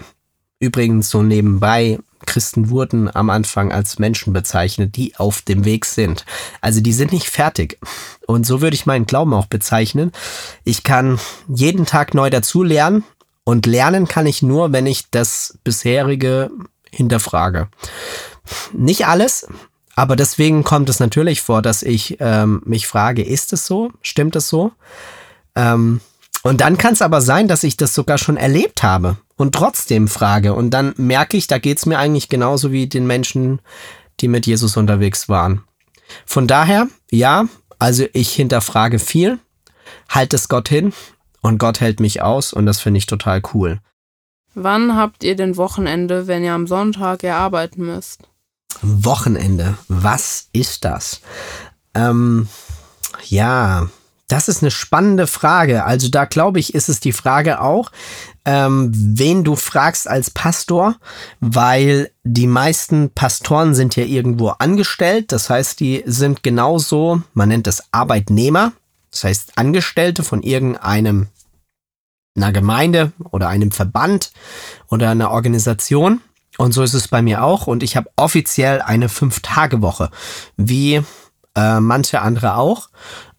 Übrigens 0.60 1.10
so 1.10 1.22
nebenbei, 1.22 1.98
Christen 2.24 2.70
wurden 2.70 3.14
am 3.14 3.30
Anfang 3.30 3.72
als 3.72 3.98
Menschen 3.98 4.32
bezeichnet, 4.32 4.96
die 4.96 5.16
auf 5.16 5.42
dem 5.42 5.64
Weg 5.64 5.84
sind. 5.84 6.24
Also 6.60 6.80
die 6.80 6.92
sind 6.92 7.12
nicht 7.12 7.26
fertig. 7.26 7.78
Und 8.26 8.46
so 8.46 8.60
würde 8.60 8.76
ich 8.76 8.86
meinen 8.86 9.06
Glauben 9.06 9.34
auch 9.34 9.46
bezeichnen. 9.46 10.12
Ich 10.62 10.84
kann 10.84 11.18
jeden 11.48 11.84
Tag 11.84 12.14
neu 12.14 12.30
dazu 12.30 12.62
lernen 12.62 13.02
und 13.44 13.66
lernen 13.66 14.06
kann 14.06 14.26
ich 14.26 14.42
nur, 14.42 14.72
wenn 14.72 14.86
ich 14.86 15.10
das 15.10 15.58
bisherige 15.64 16.50
hinterfrage. 16.90 17.68
Nicht 18.72 19.06
alles, 19.06 19.46
aber 19.94 20.16
deswegen 20.16 20.64
kommt 20.64 20.88
es 20.88 21.00
natürlich 21.00 21.42
vor, 21.42 21.62
dass 21.62 21.82
ich 21.82 22.16
ähm, 22.20 22.62
mich 22.64 22.86
frage, 22.86 23.22
ist 23.22 23.52
es 23.52 23.66
so? 23.66 23.90
Stimmt 24.00 24.36
es 24.36 24.48
so? 24.48 24.72
Ähm, 25.54 26.00
und 26.42 26.60
dann 26.60 26.78
kann 26.78 26.94
es 26.94 27.02
aber 27.02 27.20
sein, 27.20 27.46
dass 27.46 27.62
ich 27.62 27.76
das 27.76 27.94
sogar 27.94 28.18
schon 28.18 28.36
erlebt 28.36 28.82
habe 28.82 29.16
und 29.36 29.54
trotzdem 29.54 30.08
frage. 30.08 30.54
Und 30.54 30.70
dann 30.70 30.94
merke 30.96 31.36
ich, 31.36 31.46
da 31.46 31.58
geht 31.58 31.78
es 31.78 31.86
mir 31.86 31.98
eigentlich 31.98 32.28
genauso 32.28 32.72
wie 32.72 32.86
den 32.86 33.06
Menschen, 33.06 33.60
die 34.20 34.28
mit 34.28 34.46
Jesus 34.46 34.76
unterwegs 34.76 35.28
waren. 35.28 35.62
Von 36.26 36.46
daher, 36.46 36.88
ja, 37.10 37.46
also 37.78 38.06
ich 38.12 38.32
hinterfrage 38.32 38.98
viel, 38.98 39.38
halte 40.08 40.36
es 40.36 40.48
Gott 40.48 40.68
hin 40.68 40.92
und 41.42 41.58
Gott 41.58 41.80
hält 41.80 42.00
mich 42.00 42.22
aus 42.22 42.52
und 42.52 42.66
das 42.66 42.80
finde 42.80 42.98
ich 42.98 43.06
total 43.06 43.42
cool. 43.52 43.80
Wann 44.54 44.96
habt 44.96 45.24
ihr 45.24 45.36
denn 45.36 45.56
Wochenende, 45.56 46.26
wenn 46.26 46.44
ihr 46.44 46.52
am 46.52 46.66
Sonntag 46.66 47.24
erarbeiten 47.24 47.84
müsst? 47.84 48.22
Wochenende, 48.80 49.76
was 49.88 50.48
ist 50.52 50.84
das? 50.84 51.20
Ähm, 51.94 52.48
ja, 53.28 53.88
das 54.28 54.48
ist 54.48 54.62
eine 54.62 54.70
spannende 54.70 55.26
Frage. 55.26 55.84
Also 55.84 56.08
da 56.08 56.24
glaube 56.24 56.58
ich, 56.58 56.74
ist 56.74 56.88
es 56.88 57.00
die 57.00 57.12
Frage 57.12 57.60
auch, 57.60 57.92
ähm, 58.44 58.90
wen 58.94 59.44
du 59.44 59.56
fragst 59.56 60.08
als 60.08 60.30
Pastor, 60.30 60.96
weil 61.40 62.10
die 62.24 62.46
meisten 62.46 63.10
Pastoren 63.10 63.74
sind 63.74 63.94
ja 63.96 64.04
irgendwo 64.04 64.48
angestellt. 64.48 65.32
Das 65.32 65.50
heißt, 65.50 65.80
die 65.80 66.02
sind 66.06 66.42
genauso, 66.42 67.22
man 67.34 67.50
nennt 67.50 67.66
es 67.66 67.82
Arbeitnehmer, 67.92 68.72
das 69.10 69.24
heißt 69.24 69.52
Angestellte 69.56 70.22
von 70.22 70.42
irgendeinem 70.42 71.28
einer 72.34 72.52
Gemeinde 72.52 73.12
oder 73.30 73.48
einem 73.48 73.72
Verband 73.72 74.32
oder 74.88 75.10
einer 75.10 75.30
Organisation. 75.30 76.20
Und 76.58 76.72
so 76.72 76.82
ist 76.82 76.94
es 76.94 77.08
bei 77.08 77.22
mir 77.22 77.42
auch. 77.42 77.66
Und 77.66 77.82
ich 77.82 77.96
habe 77.96 78.10
offiziell 78.16 78.82
eine 78.82 79.08
Fünf-Tage-Woche, 79.08 80.10
wie 80.56 81.02
äh, 81.54 81.80
manche 81.80 82.20
andere 82.20 82.56
auch. 82.56 82.88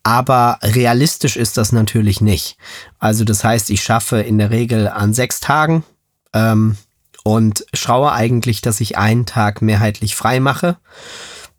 Aber 0.03 0.59
realistisch 0.61 1.37
ist 1.37 1.57
das 1.57 1.71
natürlich 1.71 2.19
nicht. 2.19 2.57
Also 2.99 3.23
das 3.23 3.43
heißt, 3.43 3.69
ich 3.69 3.83
schaffe 3.83 4.19
in 4.19 4.37
der 4.37 4.49
Regel 4.49 4.89
an 4.89 5.13
sechs 5.13 5.39
Tagen 5.39 5.83
ähm, 6.33 6.77
und 7.23 7.65
schaue 7.73 8.11
eigentlich, 8.11 8.61
dass 8.61 8.81
ich 8.81 8.97
einen 8.97 9.25
Tag 9.25 9.61
mehrheitlich 9.61 10.15
frei 10.15 10.41
mache. 10.41 10.77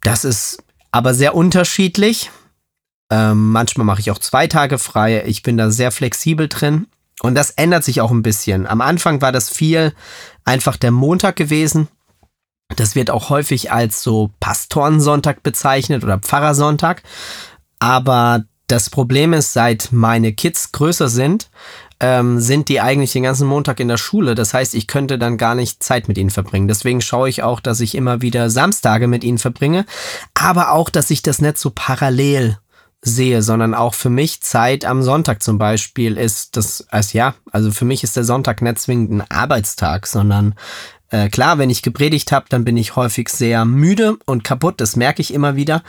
Das 0.02 0.24
ist 0.24 0.62
aber 0.90 1.14
sehr 1.14 1.34
unterschiedlich. 1.34 2.30
Ähm, 3.10 3.50
manchmal 3.50 3.86
mache 3.86 4.00
ich 4.00 4.10
auch 4.10 4.18
zwei 4.18 4.46
Tage 4.46 4.78
frei. 4.78 5.24
Ich 5.26 5.42
bin 5.42 5.56
da 5.56 5.70
sehr 5.70 5.90
flexibel 5.90 6.48
drin. 6.48 6.86
Und 7.24 7.36
das 7.36 7.52
ändert 7.52 7.84
sich 7.84 8.02
auch 8.02 8.10
ein 8.10 8.20
bisschen. 8.20 8.66
Am 8.66 8.82
Anfang 8.82 9.22
war 9.22 9.32
das 9.32 9.48
viel 9.48 9.94
einfach 10.44 10.76
der 10.76 10.90
Montag 10.90 11.36
gewesen. 11.36 11.88
Das 12.76 12.94
wird 12.96 13.10
auch 13.10 13.30
häufig 13.30 13.72
als 13.72 14.02
so 14.02 14.30
Pastorensonntag 14.40 15.42
bezeichnet 15.42 16.04
oder 16.04 16.18
Pfarrersonntag. 16.18 17.02
Aber 17.78 18.44
das 18.66 18.90
Problem 18.90 19.32
ist, 19.32 19.54
seit 19.54 19.88
meine 19.90 20.34
Kids 20.34 20.72
größer 20.72 21.08
sind, 21.08 21.48
ähm, 21.98 22.40
sind 22.40 22.68
die 22.68 22.82
eigentlich 22.82 23.12
den 23.12 23.22
ganzen 23.22 23.48
Montag 23.48 23.80
in 23.80 23.88
der 23.88 23.96
Schule. 23.96 24.34
Das 24.34 24.52
heißt, 24.52 24.74
ich 24.74 24.86
könnte 24.86 25.18
dann 25.18 25.38
gar 25.38 25.54
nicht 25.54 25.82
Zeit 25.82 26.08
mit 26.08 26.18
ihnen 26.18 26.28
verbringen. 26.28 26.68
Deswegen 26.68 27.00
schaue 27.00 27.30
ich 27.30 27.42
auch, 27.42 27.60
dass 27.60 27.80
ich 27.80 27.94
immer 27.94 28.20
wieder 28.20 28.50
Samstage 28.50 29.06
mit 29.06 29.24
ihnen 29.24 29.38
verbringe, 29.38 29.86
aber 30.34 30.72
auch, 30.72 30.90
dass 30.90 31.08
ich 31.08 31.22
das 31.22 31.40
nicht 31.40 31.56
so 31.56 31.72
parallel 31.74 32.58
sehe, 33.04 33.42
sondern 33.42 33.74
auch 33.74 33.94
für 33.94 34.10
mich 34.10 34.40
Zeit 34.40 34.84
am 34.84 35.02
Sonntag 35.02 35.42
zum 35.42 35.58
Beispiel 35.58 36.16
ist 36.16 36.56
das, 36.56 36.86
als 36.88 37.12
ja, 37.12 37.34
also 37.52 37.70
für 37.70 37.84
mich 37.84 38.02
ist 38.02 38.16
der 38.16 38.24
Sonntag 38.24 38.62
nicht 38.62 38.78
zwingend 38.78 39.10
ein 39.12 39.30
Arbeitstag, 39.30 40.06
sondern 40.06 40.54
äh, 41.10 41.28
klar, 41.28 41.58
wenn 41.58 41.70
ich 41.70 41.82
gepredigt 41.82 42.32
habe, 42.32 42.46
dann 42.48 42.64
bin 42.64 42.76
ich 42.76 42.96
häufig 42.96 43.28
sehr 43.28 43.64
müde 43.66 44.16
und 44.24 44.42
kaputt, 44.42 44.80
das 44.80 44.96
merke 44.96 45.20
ich 45.20 45.34
immer 45.34 45.54
wieder. 45.54 45.82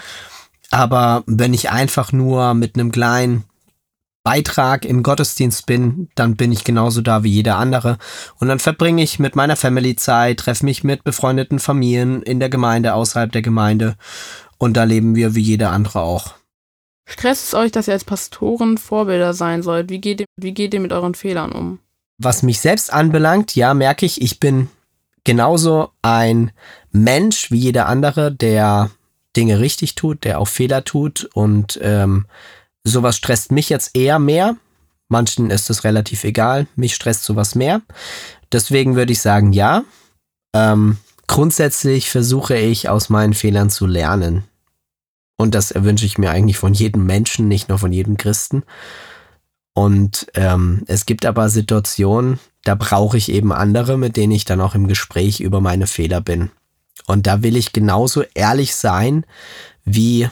Aber 0.71 1.23
wenn 1.25 1.53
ich 1.53 1.71
einfach 1.71 2.11
nur 2.11 2.53
mit 2.53 2.75
einem 2.75 2.91
kleinen 2.91 3.45
Beitrag 4.23 4.83
im 4.85 5.03
Gottesdienst 5.03 5.67
bin, 5.67 6.09
dann 6.15 6.35
bin 6.35 6.51
ich 6.51 6.63
genauso 6.63 7.01
da 7.01 7.23
wie 7.23 7.29
jeder 7.29 7.57
andere. 7.57 7.97
Und 8.39 8.47
dann 8.49 8.59
verbringe 8.59 9.03
ich 9.03 9.19
mit 9.19 9.35
meiner 9.35 9.55
Family 9.55 9.95
Zeit, 9.95 10.39
treffe 10.39 10.65
mich 10.65 10.83
mit 10.83 11.03
befreundeten 11.03 11.59
Familien 11.59 12.23
in 12.23 12.39
der 12.39 12.49
Gemeinde, 12.49 12.95
außerhalb 12.95 13.31
der 13.31 13.43
Gemeinde. 13.43 13.95
Und 14.57 14.75
da 14.75 14.83
leben 14.83 15.15
wir 15.15 15.35
wie 15.35 15.41
jeder 15.41 15.69
andere 15.69 16.01
auch. 16.01 16.33
Stresst 17.07 17.47
es 17.47 17.53
euch, 17.53 17.71
dass 17.71 17.87
ihr 17.87 17.93
als 17.93 18.03
Pastoren 18.03 18.77
Vorbilder 18.77 19.33
sein 19.33 19.61
sollt? 19.61 19.89
Wie 19.89 19.99
geht 19.99 20.21
ihr, 20.21 20.25
wie 20.37 20.53
geht 20.53 20.73
ihr 20.73 20.79
mit 20.79 20.91
euren 20.91 21.15
Fehlern 21.15 21.51
um? 21.51 21.79
Was 22.17 22.43
mich 22.43 22.59
selbst 22.59 22.91
anbelangt, 22.91 23.55
ja, 23.55 23.73
merke 23.73 24.05
ich, 24.05 24.21
ich 24.21 24.39
bin 24.39 24.69
genauso 25.23 25.91
ein 26.01 26.51
Mensch 26.91 27.51
wie 27.51 27.59
jeder 27.59 27.87
andere, 27.87 28.31
der 28.31 28.89
Dinge 29.35 29.59
richtig 29.59 29.95
tut, 29.95 30.23
der 30.23 30.39
auch 30.39 30.47
Fehler 30.47 30.83
tut 30.85 31.29
und 31.33 31.77
ähm, 31.81 32.25
sowas 32.83 33.17
stresst 33.17 33.51
mich 33.51 33.69
jetzt 33.69 33.95
eher 33.95 34.19
mehr. 34.19 34.55
Manchen 35.09 35.51
ist 35.51 35.69
es 35.69 35.83
relativ 35.83 36.23
egal, 36.23 36.67
mich 36.75 36.95
stresst 36.95 37.25
sowas 37.25 37.53
mehr. 37.53 37.81
Deswegen 38.51 38.95
würde 38.95 39.11
ich 39.11 39.21
sagen, 39.21 39.53
ja. 39.53 39.83
Ähm, 40.55 40.97
grundsätzlich 41.27 42.09
versuche 42.09 42.55
ich 42.57 42.89
aus 42.89 43.09
meinen 43.09 43.33
Fehlern 43.33 43.69
zu 43.69 43.85
lernen. 43.85 44.45
Und 45.37 45.55
das 45.55 45.71
erwünsche 45.71 46.05
ich 46.05 46.17
mir 46.17 46.31
eigentlich 46.31 46.57
von 46.57 46.73
jedem 46.73 47.05
Menschen, 47.05 47.47
nicht 47.47 47.69
nur 47.69 47.77
von 47.77 47.91
jedem 47.91 48.17
Christen. 48.17 48.63
Und 49.73 50.27
ähm, 50.35 50.83
es 50.87 51.05
gibt 51.05 51.25
aber 51.25 51.49
Situationen, 51.49 52.39
da 52.63 52.75
brauche 52.75 53.17
ich 53.17 53.31
eben 53.31 53.51
andere, 53.51 53.97
mit 53.97 54.15
denen 54.15 54.31
ich 54.31 54.45
dann 54.45 54.61
auch 54.61 54.75
im 54.75 54.87
Gespräch 54.87 55.41
über 55.41 55.59
meine 55.59 55.87
Fehler 55.87 56.21
bin. 56.21 56.49
Und 57.07 57.27
da 57.27 57.43
will 57.43 57.57
ich 57.57 57.73
genauso 57.73 58.23
ehrlich 58.33 58.75
sein, 58.75 59.25
wie 59.83 60.29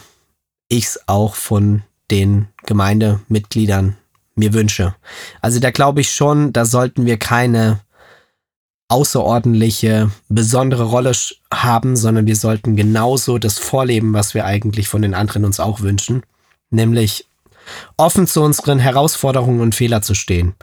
ich 0.68 0.86
es 0.86 1.00
auch 1.06 1.34
von 1.34 1.82
den 2.10 2.48
Gemeindemitgliedern 2.64 3.96
mir 4.34 4.52
wünsche. 4.52 4.94
Also 5.40 5.60
da 5.60 5.70
glaube 5.70 6.00
ich 6.00 6.12
schon, 6.12 6.52
da 6.52 6.64
sollten 6.64 7.06
wir 7.06 7.18
keine 7.18 7.80
außerordentliche, 8.88 10.10
besondere 10.28 10.84
Rolle 10.84 11.12
haben, 11.52 11.96
sondern 11.96 12.26
wir 12.26 12.36
sollten 12.36 12.76
genauso 12.76 13.38
das 13.38 13.58
vorleben, 13.58 14.12
was 14.12 14.34
wir 14.34 14.44
eigentlich 14.44 14.88
von 14.88 15.02
den 15.02 15.14
anderen 15.14 15.44
uns 15.44 15.60
auch 15.60 15.80
wünschen, 15.80 16.22
nämlich 16.70 17.26
offen 17.96 18.26
zu 18.26 18.42
unseren 18.42 18.78
Herausforderungen 18.78 19.60
und 19.60 19.74
Fehler 19.74 20.02
zu 20.02 20.14
stehen 20.14 20.54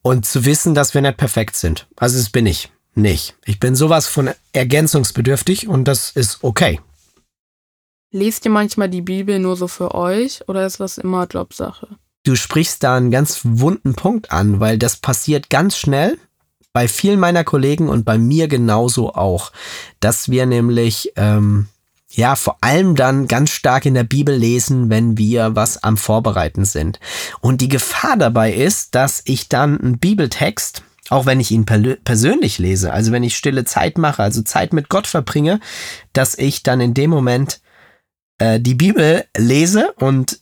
und 0.00 0.24
zu 0.26 0.44
wissen, 0.44 0.74
dass 0.74 0.94
wir 0.94 1.02
nicht 1.02 1.18
perfekt 1.18 1.56
sind. 1.56 1.86
Also 1.96 2.16
das 2.16 2.30
bin 2.30 2.46
ich 2.46 2.70
nicht. 2.94 3.36
Ich 3.44 3.60
bin 3.60 3.74
sowas 3.74 4.06
von 4.06 4.30
ergänzungsbedürftig 4.52 5.68
und 5.68 5.84
das 5.84 6.10
ist 6.10 6.38
okay. 6.42 6.80
Lest 8.10 8.44
ihr 8.44 8.50
manchmal 8.50 8.90
die 8.90 9.00
Bibel 9.00 9.38
nur 9.38 9.56
so 9.56 9.68
für 9.68 9.94
euch 9.94 10.46
oder 10.48 10.66
ist 10.66 10.80
das 10.80 10.98
immer 10.98 11.26
Jobsache? 11.26 11.88
Du 12.24 12.36
sprichst 12.36 12.82
da 12.82 12.96
einen 12.96 13.10
ganz 13.10 13.40
wunden 13.42 13.94
Punkt 13.94 14.30
an, 14.30 14.60
weil 14.60 14.78
das 14.78 14.96
passiert 14.96 15.50
ganz 15.50 15.76
schnell 15.76 16.18
bei 16.72 16.88
vielen 16.88 17.20
meiner 17.20 17.44
Kollegen 17.44 17.88
und 17.88 18.04
bei 18.04 18.18
mir 18.18 18.48
genauso 18.48 19.14
auch, 19.14 19.52
dass 20.00 20.30
wir 20.30 20.46
nämlich 20.46 21.12
ähm, 21.16 21.68
ja 22.10 22.36
vor 22.36 22.58
allem 22.60 22.94
dann 22.94 23.28
ganz 23.28 23.50
stark 23.50 23.86
in 23.86 23.94
der 23.94 24.04
Bibel 24.04 24.34
lesen, 24.34 24.90
wenn 24.90 25.18
wir 25.18 25.54
was 25.54 25.82
am 25.82 25.96
Vorbereiten 25.96 26.64
sind. 26.64 27.00
Und 27.40 27.60
die 27.60 27.68
Gefahr 27.68 28.16
dabei 28.16 28.52
ist, 28.52 28.94
dass 28.94 29.22
ich 29.24 29.48
dann 29.48 29.80
einen 29.80 29.98
Bibeltext 29.98 30.82
auch 31.10 31.26
wenn 31.26 31.40
ich 31.40 31.50
ihn 31.50 31.66
persönlich 31.66 32.58
lese, 32.58 32.92
also 32.92 33.12
wenn 33.12 33.22
ich 33.22 33.36
stille 33.36 33.64
Zeit 33.64 33.98
mache, 33.98 34.22
also 34.22 34.40
Zeit 34.40 34.72
mit 34.72 34.88
Gott 34.88 35.06
verbringe, 35.06 35.60
dass 36.14 36.38
ich 36.38 36.62
dann 36.62 36.80
in 36.80 36.94
dem 36.94 37.10
Moment 37.10 37.60
äh, 38.38 38.60
die 38.60 38.74
Bibel 38.74 39.24
lese 39.36 39.92
und 39.98 40.40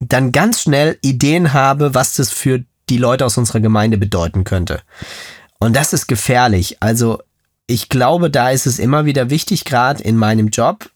dann 0.00 0.32
ganz 0.32 0.62
schnell 0.62 0.98
Ideen 1.02 1.52
habe, 1.52 1.94
was 1.94 2.14
das 2.14 2.30
für 2.30 2.64
die 2.88 2.98
Leute 2.98 3.26
aus 3.26 3.36
unserer 3.36 3.60
Gemeinde 3.60 3.98
bedeuten 3.98 4.44
könnte. 4.44 4.80
Und 5.58 5.74
das 5.74 5.92
ist 5.92 6.06
gefährlich. 6.06 6.76
Also 6.80 7.20
ich 7.66 7.88
glaube, 7.88 8.30
da 8.30 8.50
ist 8.50 8.66
es 8.66 8.78
immer 8.78 9.04
wieder 9.04 9.30
wichtig, 9.30 9.64
gerade 9.64 10.02
in 10.02 10.16
meinem 10.16 10.48
Job, 10.48 10.90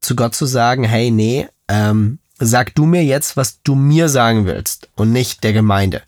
zu 0.00 0.16
Gott 0.16 0.34
zu 0.34 0.46
sagen, 0.46 0.84
hey, 0.84 1.10
nee, 1.10 1.48
ähm, 1.68 2.18
sag 2.38 2.74
du 2.74 2.84
mir 2.84 3.04
jetzt, 3.04 3.36
was 3.36 3.62
du 3.62 3.74
mir 3.74 4.08
sagen 4.08 4.46
willst 4.46 4.88
und 4.94 5.12
nicht 5.12 5.42
der 5.44 5.52
Gemeinde. 5.52 6.02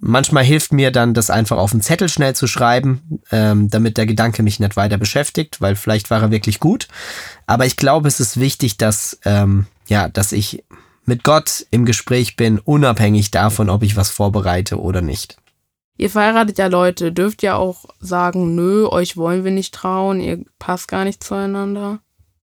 Manchmal 0.00 0.44
hilft 0.44 0.72
mir 0.72 0.92
dann, 0.92 1.12
das 1.12 1.28
einfach 1.28 1.56
auf 1.56 1.72
einen 1.72 1.82
Zettel 1.82 2.08
schnell 2.08 2.34
zu 2.36 2.46
schreiben, 2.46 3.20
ähm, 3.32 3.68
damit 3.68 3.96
der 3.96 4.06
Gedanke 4.06 4.44
mich 4.44 4.60
nicht 4.60 4.76
weiter 4.76 4.96
beschäftigt, 4.96 5.60
weil 5.60 5.74
vielleicht 5.74 6.10
war 6.10 6.22
er 6.22 6.30
wirklich 6.30 6.60
gut. 6.60 6.86
Aber 7.46 7.66
ich 7.66 7.76
glaube, 7.76 8.06
es 8.06 8.20
ist 8.20 8.38
wichtig, 8.38 8.76
dass, 8.76 9.18
ähm, 9.24 9.66
ja, 9.88 10.08
dass 10.08 10.30
ich 10.30 10.62
mit 11.04 11.24
Gott 11.24 11.66
im 11.70 11.84
Gespräch 11.84 12.36
bin, 12.36 12.60
unabhängig 12.60 13.32
davon, 13.32 13.70
ob 13.70 13.82
ich 13.82 13.96
was 13.96 14.10
vorbereite 14.10 14.80
oder 14.80 15.00
nicht. 15.00 15.36
Ihr 15.98 16.10
verheiratet 16.10 16.58
ja 16.58 16.68
Leute, 16.68 17.12
dürft 17.12 17.42
ihr 17.42 17.56
auch 17.56 17.84
sagen, 17.98 18.54
nö, 18.54 18.86
euch 18.86 19.16
wollen 19.16 19.42
wir 19.42 19.50
nicht 19.50 19.74
trauen, 19.74 20.20
ihr 20.20 20.44
passt 20.60 20.86
gar 20.86 21.04
nicht 21.04 21.24
zueinander? 21.24 21.98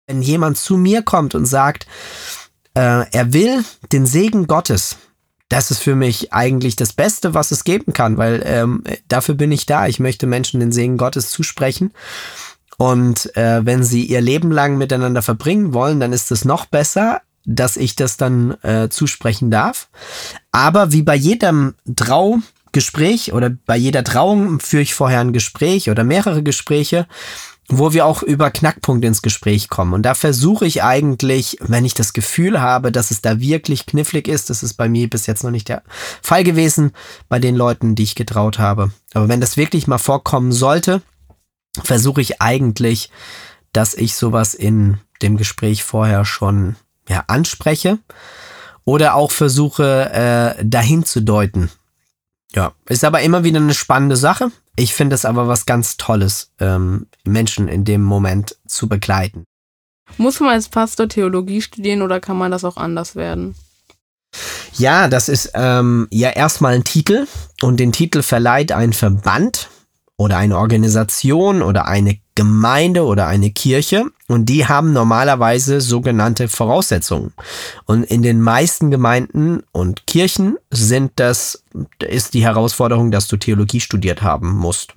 Wenn 0.08 0.22
jemand 0.22 0.58
zu 0.58 0.78
mir 0.78 1.02
kommt 1.02 1.36
und 1.36 1.46
sagt, 1.46 1.86
äh, 2.74 3.06
er 3.12 3.34
will 3.34 3.64
den 3.92 4.06
Segen 4.06 4.48
Gottes, 4.48 4.96
das 5.50 5.72
ist 5.72 5.80
für 5.80 5.96
mich 5.96 6.32
eigentlich 6.32 6.78
das 6.78 6.94
Beste, 6.94 7.34
was 7.34 7.52
es 7.52 7.66
geben 7.66 7.92
kann, 7.92 8.18
weil 8.18 8.42
ähm, 8.46 8.86
dafür 9.10 9.36
bin 9.36 9.52
ich 9.52 9.66
da. 9.66 9.88
Ich 9.88 10.00
möchte 10.00 10.26
Menschen 10.26 10.62
den 10.62 10.72
Segen 10.72 10.98
Gottes 10.98 11.30
zusprechen. 11.30 11.92
Und 12.78 13.36
äh, 13.36 13.66
wenn 13.66 13.84
sie 13.84 14.06
ihr 14.06 14.22
Leben 14.22 14.52
lang 14.52 14.78
miteinander 14.78 15.22
verbringen 15.22 15.74
wollen, 15.74 16.00
dann 16.00 16.14
ist 16.14 16.32
es 16.32 16.46
noch 16.46 16.66
besser, 16.66 17.22
dass 17.46 17.76
ich 17.76 17.96
das 17.96 18.16
dann 18.16 18.52
äh, 18.64 18.88
zusprechen 18.90 19.52
darf. 19.52 19.90
Aber 20.52 20.92
wie 20.94 21.04
bei 21.04 21.16
jedem 21.16 21.76
Traugespräch 22.74 23.34
oder 23.34 23.50
bei 23.50 23.78
jeder 23.78 24.04
Trauung 24.04 24.60
führe 24.60 24.82
ich 24.82 24.96
vorher 24.96 25.20
ein 25.20 25.34
Gespräch 25.34 25.90
oder 25.90 26.04
mehrere 26.04 26.44
Gespräche 26.44 27.08
wo 27.70 27.94
wir 27.94 28.06
auch 28.06 28.24
über 28.24 28.52
Knackpunkte 28.52 29.08
ins 29.08 29.22
Gespräch 29.22 29.70
kommen. 29.70 29.94
Und 29.94 30.02
da 30.02 30.16
versuche 30.16 30.66
ich 30.66 30.84
eigentlich, 30.84 31.58
wenn 31.62 31.86
ich 31.86 31.94
das 31.94 32.12
Gefühl 32.12 32.60
habe, 32.60 32.92
dass 32.92 33.10
es 33.10 33.22
da 33.22 33.40
wirklich 33.40 33.86
knifflig 33.86 34.28
ist, 34.28 34.50
das 34.50 34.64
ist 34.64 34.74
bei 34.74 34.90
mir 34.90 35.10
bis 35.10 35.28
jetzt 35.28 35.46
noch 35.46 35.50
nicht 35.50 35.70
der 35.70 35.82
Fall 36.22 36.44
gewesen, 36.44 36.92
bei 37.30 37.40
den 37.40 37.56
Leuten, 37.56 37.96
die 37.96 38.04
ich 38.04 38.16
getraut 38.16 38.60
habe. 38.60 38.92
Aber 39.14 39.30
wenn 39.30 39.40
das 39.40 39.56
wirklich 39.56 39.88
mal 39.88 39.98
vorkommen 39.98 40.52
sollte, 40.52 41.02
versuche 41.82 42.20
ich 42.20 42.42
eigentlich, 42.42 43.10
dass 43.72 43.94
ich 43.94 44.16
sowas 44.16 44.54
in 44.54 45.00
dem 45.22 45.38
Gespräch 45.38 45.86
vorher 45.86 46.26
schon 46.26 46.76
ja, 47.08 47.24
anspreche 47.28 47.98
oder 48.84 49.16
auch 49.16 49.32
versuche, 49.32 50.12
äh, 50.12 50.66
dahin 50.66 51.06
zu 51.06 51.22
deuten. 51.22 51.72
Ja, 52.56 52.74
ist 52.88 53.04
aber 53.04 53.22
immer 53.22 53.44
wieder 53.44 53.60
eine 53.60 53.74
spannende 53.74 54.16
Sache. 54.16 54.52
Ich 54.76 54.94
finde 54.94 55.16
es 55.16 55.26
aber 55.26 55.48
was 55.48 55.66
ganz 55.66 55.98
Tolles, 55.98 56.52
ähm, 56.60 57.08
Menschen 57.26 57.68
in 57.68 57.84
dem 57.84 58.04
Moment 58.04 58.58
zu 58.68 58.88
begleiten. 58.88 59.46
Muss 60.18 60.40
man 60.40 60.50
als 60.50 60.70
Pastor 60.70 61.08
Theologie 61.08 61.62
studieren 61.62 62.02
oder 62.02 62.20
kann 62.20 62.38
man 62.38 62.52
das 62.52 62.64
auch 62.64 62.78
anders 62.78 63.16
werden? 63.16 63.56
Ja, 64.74 65.08
das 65.08 65.30
ist 65.30 65.52
ähm, 65.54 66.08
ja 66.12 66.30
erstmal 66.30 66.74
ein 66.74 66.84
Titel 66.84 67.28
und 67.62 67.80
den 67.80 67.92
Titel 67.92 68.22
verleiht 68.22 68.72
ein 68.72 68.94
Verband 68.94 69.70
oder 70.18 70.38
eine 70.38 70.58
Organisation 70.58 71.62
oder 71.62 71.86
eine 71.86 72.20
Gemeinde 72.36 73.04
oder 73.06 73.28
eine 73.28 73.52
Kirche 73.52 74.06
und 74.34 74.46
die 74.46 74.66
haben 74.66 74.94
normalerweise 74.94 75.80
sogenannte 75.80 76.48
Voraussetzungen. 76.48 77.34
Und 77.86 78.04
in 78.04 78.24
den 78.24 78.42
meisten 78.42 78.90
Gemeinden 78.90 79.62
und 79.72 80.08
Kirchen 80.08 80.58
sind 80.72 81.12
das, 81.18 81.64
ist 82.00 82.34
die 82.34 82.44
Herausforderung, 82.44 83.12
dass 83.12 83.28
du 83.28 83.38
Theologie 83.38 83.80
studiert 83.80 84.24
haben 84.24 84.50
musst. 84.58 84.96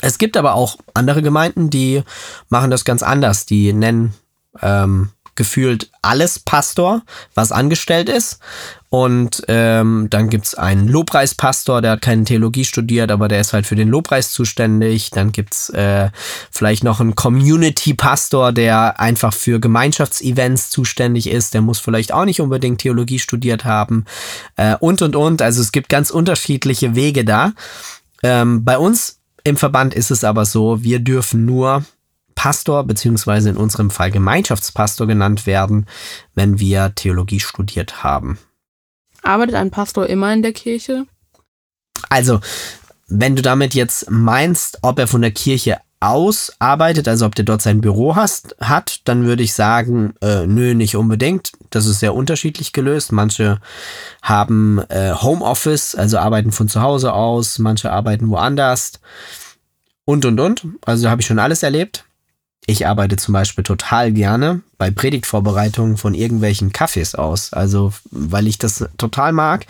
Es 0.00 0.18
gibt 0.18 0.36
aber 0.36 0.54
auch 0.54 0.76
andere 0.94 1.20
Gemeinden, 1.20 1.68
die 1.68 2.04
machen 2.48 2.70
das 2.70 2.84
ganz 2.84 3.02
anders. 3.02 3.44
Die 3.44 3.72
nennen 3.72 4.14
ähm, 4.62 5.10
gefühlt 5.36 5.90
alles 6.02 6.38
Pastor, 6.38 7.02
was 7.34 7.52
angestellt 7.52 8.08
ist. 8.08 8.38
Und 8.94 9.42
ähm, 9.48 10.06
dann 10.08 10.30
gibt's 10.30 10.54
einen 10.54 10.86
Lobpreispastor, 10.86 11.82
der 11.82 11.92
hat 11.92 12.02
keine 12.02 12.22
Theologie 12.22 12.64
studiert, 12.64 13.10
aber 13.10 13.26
der 13.26 13.40
ist 13.40 13.52
halt 13.52 13.66
für 13.66 13.74
den 13.74 13.88
Lobpreis 13.88 14.30
zuständig. 14.30 15.10
Dann 15.10 15.32
gibt's 15.32 15.68
äh, 15.70 16.10
vielleicht 16.52 16.84
noch 16.84 17.00
einen 17.00 17.16
Community-Pastor, 17.16 18.52
der 18.52 19.00
einfach 19.00 19.34
für 19.34 19.58
Gemeinschaftsevents 19.58 20.70
zuständig 20.70 21.28
ist. 21.28 21.54
Der 21.54 21.60
muss 21.60 21.80
vielleicht 21.80 22.12
auch 22.12 22.24
nicht 22.24 22.40
unbedingt 22.40 22.82
Theologie 22.82 23.18
studiert 23.18 23.64
haben. 23.64 24.04
Äh, 24.54 24.76
und, 24.78 25.02
und, 25.02 25.16
und. 25.16 25.42
Also 25.42 25.60
es 25.60 25.72
gibt 25.72 25.88
ganz 25.88 26.10
unterschiedliche 26.10 26.94
Wege 26.94 27.24
da. 27.24 27.52
Ähm, 28.22 28.64
bei 28.64 28.78
uns 28.78 29.18
im 29.42 29.56
Verband 29.56 29.94
ist 29.94 30.12
es 30.12 30.22
aber 30.22 30.44
so, 30.44 30.84
wir 30.84 31.00
dürfen 31.00 31.44
nur 31.44 31.84
Pastor 32.44 32.84
beziehungsweise 32.84 33.48
in 33.48 33.56
unserem 33.56 33.88
Fall 33.88 34.10
Gemeinschaftspastor 34.10 35.06
genannt 35.06 35.46
werden, 35.46 35.86
wenn 36.34 36.58
wir 36.58 36.94
Theologie 36.94 37.40
studiert 37.40 38.04
haben. 38.04 38.38
Arbeitet 39.22 39.54
ein 39.54 39.70
Pastor 39.70 40.06
immer 40.08 40.30
in 40.34 40.42
der 40.42 40.52
Kirche? 40.52 41.06
Also, 42.10 42.40
wenn 43.08 43.34
du 43.34 43.40
damit 43.40 43.72
jetzt 43.72 44.10
meinst, 44.10 44.78
ob 44.82 44.98
er 44.98 45.06
von 45.06 45.22
der 45.22 45.30
Kirche 45.30 45.78
aus 46.00 46.52
arbeitet, 46.58 47.08
also 47.08 47.24
ob 47.24 47.34
der 47.34 47.46
dort 47.46 47.62
sein 47.62 47.80
Büro 47.80 48.14
hast, 48.14 48.54
hat, 48.60 49.00
dann 49.04 49.24
würde 49.24 49.42
ich 49.42 49.54
sagen, 49.54 50.12
äh, 50.20 50.46
nö, 50.46 50.74
nicht 50.74 50.96
unbedingt. 50.96 51.52
Das 51.70 51.86
ist 51.86 52.00
sehr 52.00 52.14
unterschiedlich 52.14 52.74
gelöst. 52.74 53.10
Manche 53.10 53.58
haben 54.20 54.82
äh, 54.90 55.14
Homeoffice, 55.14 55.94
also 55.94 56.18
arbeiten 56.18 56.52
von 56.52 56.68
zu 56.68 56.82
Hause 56.82 57.14
aus, 57.14 57.58
manche 57.58 57.90
arbeiten 57.90 58.28
woanders 58.28 59.00
und 60.04 60.26
und 60.26 60.38
und. 60.38 60.66
Also 60.84 61.04
da 61.04 61.10
habe 61.10 61.22
ich 61.22 61.26
schon 61.26 61.38
alles 61.38 61.62
erlebt. 61.62 62.04
Ich 62.66 62.86
arbeite 62.86 63.16
zum 63.16 63.34
Beispiel 63.34 63.62
total 63.62 64.10
gerne 64.10 64.62
bei 64.78 64.90
Predigtvorbereitungen 64.90 65.98
von 65.98 66.14
irgendwelchen 66.14 66.72
Kaffees 66.72 67.14
aus. 67.14 67.52
Also, 67.52 67.92
weil 68.10 68.46
ich 68.46 68.58
das 68.58 68.86
total 68.96 69.32
mag, 69.32 69.66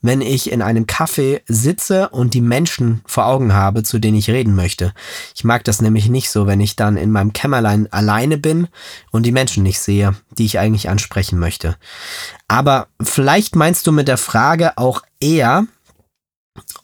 wenn 0.00 0.22
ich 0.22 0.50
in 0.50 0.62
einem 0.62 0.84
Café 0.84 1.42
sitze 1.46 2.08
und 2.08 2.32
die 2.32 2.40
Menschen 2.40 3.02
vor 3.04 3.26
Augen 3.26 3.52
habe, 3.52 3.82
zu 3.82 3.98
denen 3.98 4.16
ich 4.16 4.30
reden 4.30 4.54
möchte. 4.54 4.94
Ich 5.34 5.44
mag 5.44 5.62
das 5.64 5.82
nämlich 5.82 6.08
nicht 6.08 6.30
so, 6.30 6.46
wenn 6.46 6.60
ich 6.60 6.74
dann 6.74 6.96
in 6.96 7.10
meinem 7.10 7.34
Kämmerlein 7.34 7.92
alleine 7.92 8.38
bin 8.38 8.68
und 9.10 9.24
die 9.24 9.32
Menschen 9.32 9.62
nicht 9.62 9.80
sehe, 9.80 10.14
die 10.30 10.46
ich 10.46 10.58
eigentlich 10.58 10.88
ansprechen 10.88 11.38
möchte. 11.38 11.76
Aber 12.46 12.88
vielleicht 13.02 13.56
meinst 13.56 13.86
du 13.86 13.92
mit 13.92 14.08
der 14.08 14.18
Frage 14.18 14.78
auch 14.78 15.02
eher, 15.20 15.66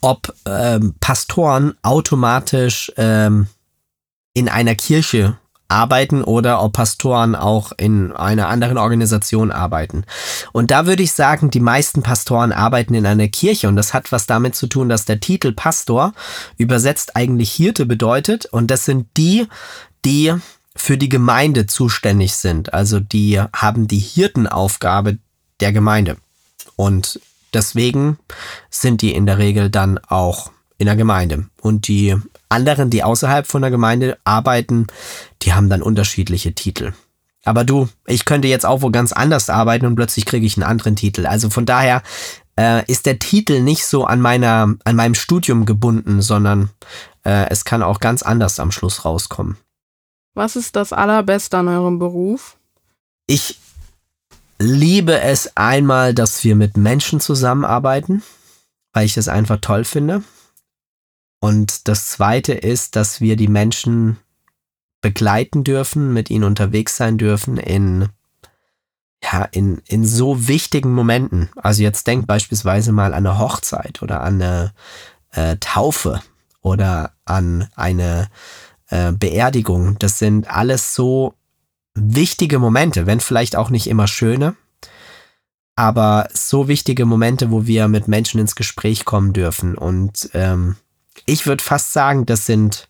ob 0.03 0.35
ähm, 0.47 0.95
Pastoren 1.01 1.75
automatisch 1.83 2.93
ähm, 2.99 3.47
in 4.35 4.51
einer 4.51 4.75
Kirche 4.75 5.39
arbeiten 5.69 6.23
oder 6.23 6.63
ob 6.63 6.75
Pastoren 6.75 7.35
auch 7.35 7.73
in 7.77 8.13
einer 8.13 8.49
anderen 8.49 8.79
Organisation 8.79 9.51
arbeiten. 9.51 10.05
Und 10.53 10.71
da 10.71 10.87
würde 10.87 11.03
ich 11.03 11.13
sagen, 11.13 11.51
die 11.51 11.61
meisten 11.61 12.03
Pastoren 12.03 12.53
arbeiten 12.53 12.95
in 12.95 13.07
einer 13.07 13.29
Kirche 13.29 13.69
und 13.69 13.77
das 13.77 13.95
hat 13.95 14.13
was 14.13 14.27
damit 14.27 14.55
zu 14.55 14.67
tun, 14.67 14.89
dass 14.89 15.05
der 15.05 15.21
Titel 15.21 15.53
Pastor 15.53 16.13
übersetzt 16.59 17.17
eigentlich 17.17 17.53
Hirte 17.53 17.87
bedeutet 17.87 18.47
und 18.47 18.71
das 18.71 18.85
sind 18.85 19.09
die, 19.17 19.47
die 20.05 20.35
für 20.77 20.99
die 20.99 21.09
Gemeinde 21.09 21.67
zuständig 21.67 22.35
sind. 22.35 22.75
Also 22.75 23.01
die 23.01 23.41
haben 23.55 23.89
die 23.89 23.99
Hirtenaufgabe 23.99 25.19
der 25.61 25.73
Gemeinde. 25.73 26.17
Und 26.77 27.21
deswegen 27.53 28.19
sind 28.71 29.03
die 29.03 29.15
in 29.15 29.27
der 29.27 29.39
Regel 29.39 29.71
dann 29.71 29.99
auch 29.99 30.51
in 30.79 30.87
der 30.87 30.97
Gemeinde. 30.97 31.47
Und 31.61 31.89
die 31.89 32.17
anderen, 32.49 32.91
die 32.91 33.03
außerhalb 33.03 33.47
von 33.47 33.63
der 33.63 33.71
Gemeinde 33.71 34.19
arbeiten, 34.25 34.87
die 35.43 35.53
haben 35.53 35.69
dann 35.69 35.83
unterschiedliche 35.83 36.55
Titel. 36.55 36.93
Aber 37.45 37.65
du, 37.65 37.89
ich 38.07 38.25
könnte 38.25 38.49
jetzt 38.49 38.65
auch 38.67 38.83
wo 38.83 38.91
ganz 38.91 39.13
anders 39.13 39.51
arbeiten 39.51 39.87
und 39.87 39.97
plötzlich 39.97 40.25
kriege 40.25 40.47
ich 40.47 40.57
einen 40.57 40.69
anderen 40.69 40.97
Titel. 40.97 41.27
Also 41.27 41.51
von 41.51 41.67
daher 41.67 42.03
äh, 42.59 42.85
ist 42.91 43.07
der 43.07 43.19
Titel 43.19 43.61
nicht 43.61 43.85
so 43.85 44.05
an 44.05 44.21
meiner, 44.21 44.75
an 44.85 44.97
meinem 44.97 45.15
Studium 45.15 45.67
gebunden, 45.67 46.23
sondern 46.23 46.71
äh, 47.25 47.49
es 47.51 47.65
kann 47.65 47.83
auch 47.83 48.01
ganz 48.01 48.23
anders 48.23 48.59
am 48.61 48.73
Schluss 48.73 49.05
rauskommen. 49.05 49.57
Was 50.35 50.57
ist 50.57 50.75
das 50.75 50.93
Allerbeste 50.93 51.59
an 51.59 51.69
eurem 51.69 51.99
Beruf? 51.99 52.57
Ich 53.27 53.59
liebe 54.59 55.21
es 55.21 55.57
einmal, 55.57 56.15
dass 56.15 56.43
wir 56.45 56.57
mit 56.57 56.77
Menschen 56.77 57.21
zusammenarbeiten, 57.21 58.23
weil 58.93 59.07
ich 59.07 59.15
das 59.15 59.29
einfach 59.29 59.59
toll 59.61 59.85
finde. 59.85 60.23
Und 61.45 61.89
das 61.89 62.09
zweite 62.09 62.55
ist, 62.55 62.97
dass 62.97 63.21
wir 63.21 63.37
die 63.37 63.49
Menschen 63.49 64.17
begleiten 65.03 65.63
dürfen, 65.63 66.15
mit 66.15 66.31
ihnen 66.31 66.45
unterwegs 66.45 66.97
sein 66.97 67.19
dürfen 67.19 67.59
in, 67.59 68.09
ja, 69.23 69.45
in, 69.53 69.83
in 69.87 70.07
so 70.07 70.49
wichtigen 70.49 70.95
Momenten. 70.95 71.51
Also 71.57 71.83
jetzt 71.83 72.07
denkt 72.07 72.27
beispielsweise 72.27 72.93
mal 72.93 73.13
an 73.13 73.27
eine 73.27 73.39
Hochzeit 73.39 74.01
oder 74.01 74.23
an 74.23 74.41
eine 74.41 74.73
äh, 75.33 75.59
Taufe 75.61 76.23
oder 76.63 77.13
an 77.27 77.69
eine 77.77 78.31
äh, 78.89 79.13
Beerdigung. 79.13 79.99
Das 79.99 80.19
sind 80.19 80.49
alles 80.49 80.95
so 80.95 81.35
wichtige 81.93 82.59
Momente, 82.59 83.05
wenn 83.05 83.21
vielleicht 83.21 83.55
auch 83.55 83.69
nicht 83.69 83.87
immer 83.89 84.07
schöne, 84.07 84.57
aber 85.77 86.27
so 86.33 86.69
wichtige 86.69 87.05
Momente, 87.05 87.51
wo 87.51 87.67
wir 87.67 87.89
mit 87.89 88.09
Menschen 88.09 88.41
ins 88.41 88.57
Gespräch 88.57 89.05
kommen 89.05 89.35
dürfen. 89.35 89.77
Und 89.77 90.31
ähm, 90.33 90.77
ich 91.27 91.47
würde 91.47 91.63
fast 91.63 91.93
sagen, 91.93 92.27
das 92.27 92.47
sind 92.47 92.89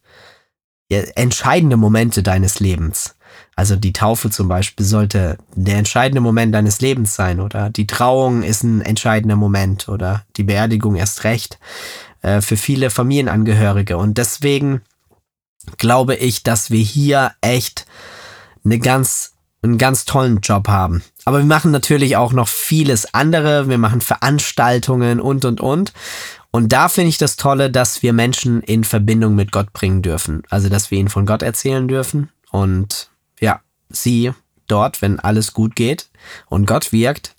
entscheidende 0.89 1.77
Momente 1.77 2.23
deines 2.23 2.61
Lebens. 2.61 3.17
Also 3.57 3.77
die 3.77 3.93
Taufe 3.93 4.31
zum 4.31 4.49
Beispiel 4.49 4.85
sollte 4.85 5.39
der 5.55 5.77
entscheidende 5.77 6.21
Moment 6.21 6.55
deines 6.55 6.81
Lebens 6.81 7.15
sein 7.15 7.41
oder 7.41 7.71
die 7.71 7.87
Trauung 7.87 8.43
ist 8.43 8.63
ein 8.63 8.81
entscheidender 8.81 9.37
Moment 9.37 9.89
oder 9.89 10.25
die 10.37 10.43
Beerdigung 10.43 10.97
erst 10.97 11.25
recht 11.25 11.59
äh, 12.23 12.41
für 12.41 12.57
viele 12.57 12.91
Familienangehörige. 12.91 13.97
Und 13.97 14.19
deswegen 14.19 14.83
glaube 15.79 16.17
ich, 16.17 16.43
dass 16.43 16.71
wir 16.71 16.83
hier 16.83 17.33
echt 17.41 17.87
eine 18.65 18.79
ganz 18.79 19.33
einen 19.63 19.79
ganz 19.79 20.05
tollen 20.05 20.41
Job 20.41 20.69
haben. 20.69 21.03
Aber 21.25 21.39
wir 21.39 21.47
machen 21.47 21.71
natürlich 21.71 22.17
auch 22.17 22.33
noch 22.33 22.49
vieles 22.49 23.15
andere. 23.15 23.69
Wir 23.69 23.79
machen 23.79 24.03
Veranstaltungen 24.03 25.21
und, 25.21 25.47
und, 25.47 25.61
und. 25.61 25.95
Und 26.55 26.69
da 26.69 26.89
finde 26.89 27.09
ich 27.09 27.19
das 27.19 27.35
Tolle, 27.35 27.69
dass 27.69 28.05
wir 28.05 28.13
Menschen 28.13 28.63
in 28.63 28.85
Verbindung 28.85 29.35
mit 29.35 29.51
Gott 29.51 29.73
bringen 29.73 30.03
dürfen. 30.03 30.45
Also, 30.51 30.69
dass 30.69 30.93
wir 30.93 30.99
ihnen 30.99 31.09
von 31.09 31.27
Gott 31.27 31.43
erzählen 31.43 31.89
dürfen 31.89 32.31
und 32.53 33.11
ja, 33.41 33.61
sie 33.89 34.31
dort, 34.69 35.03
wenn 35.03 35.19
alles 35.19 35.53
gut 35.53 35.75
geht 35.75 36.11
und 36.47 36.67
Gott 36.67 36.93
wirkt, 36.93 37.35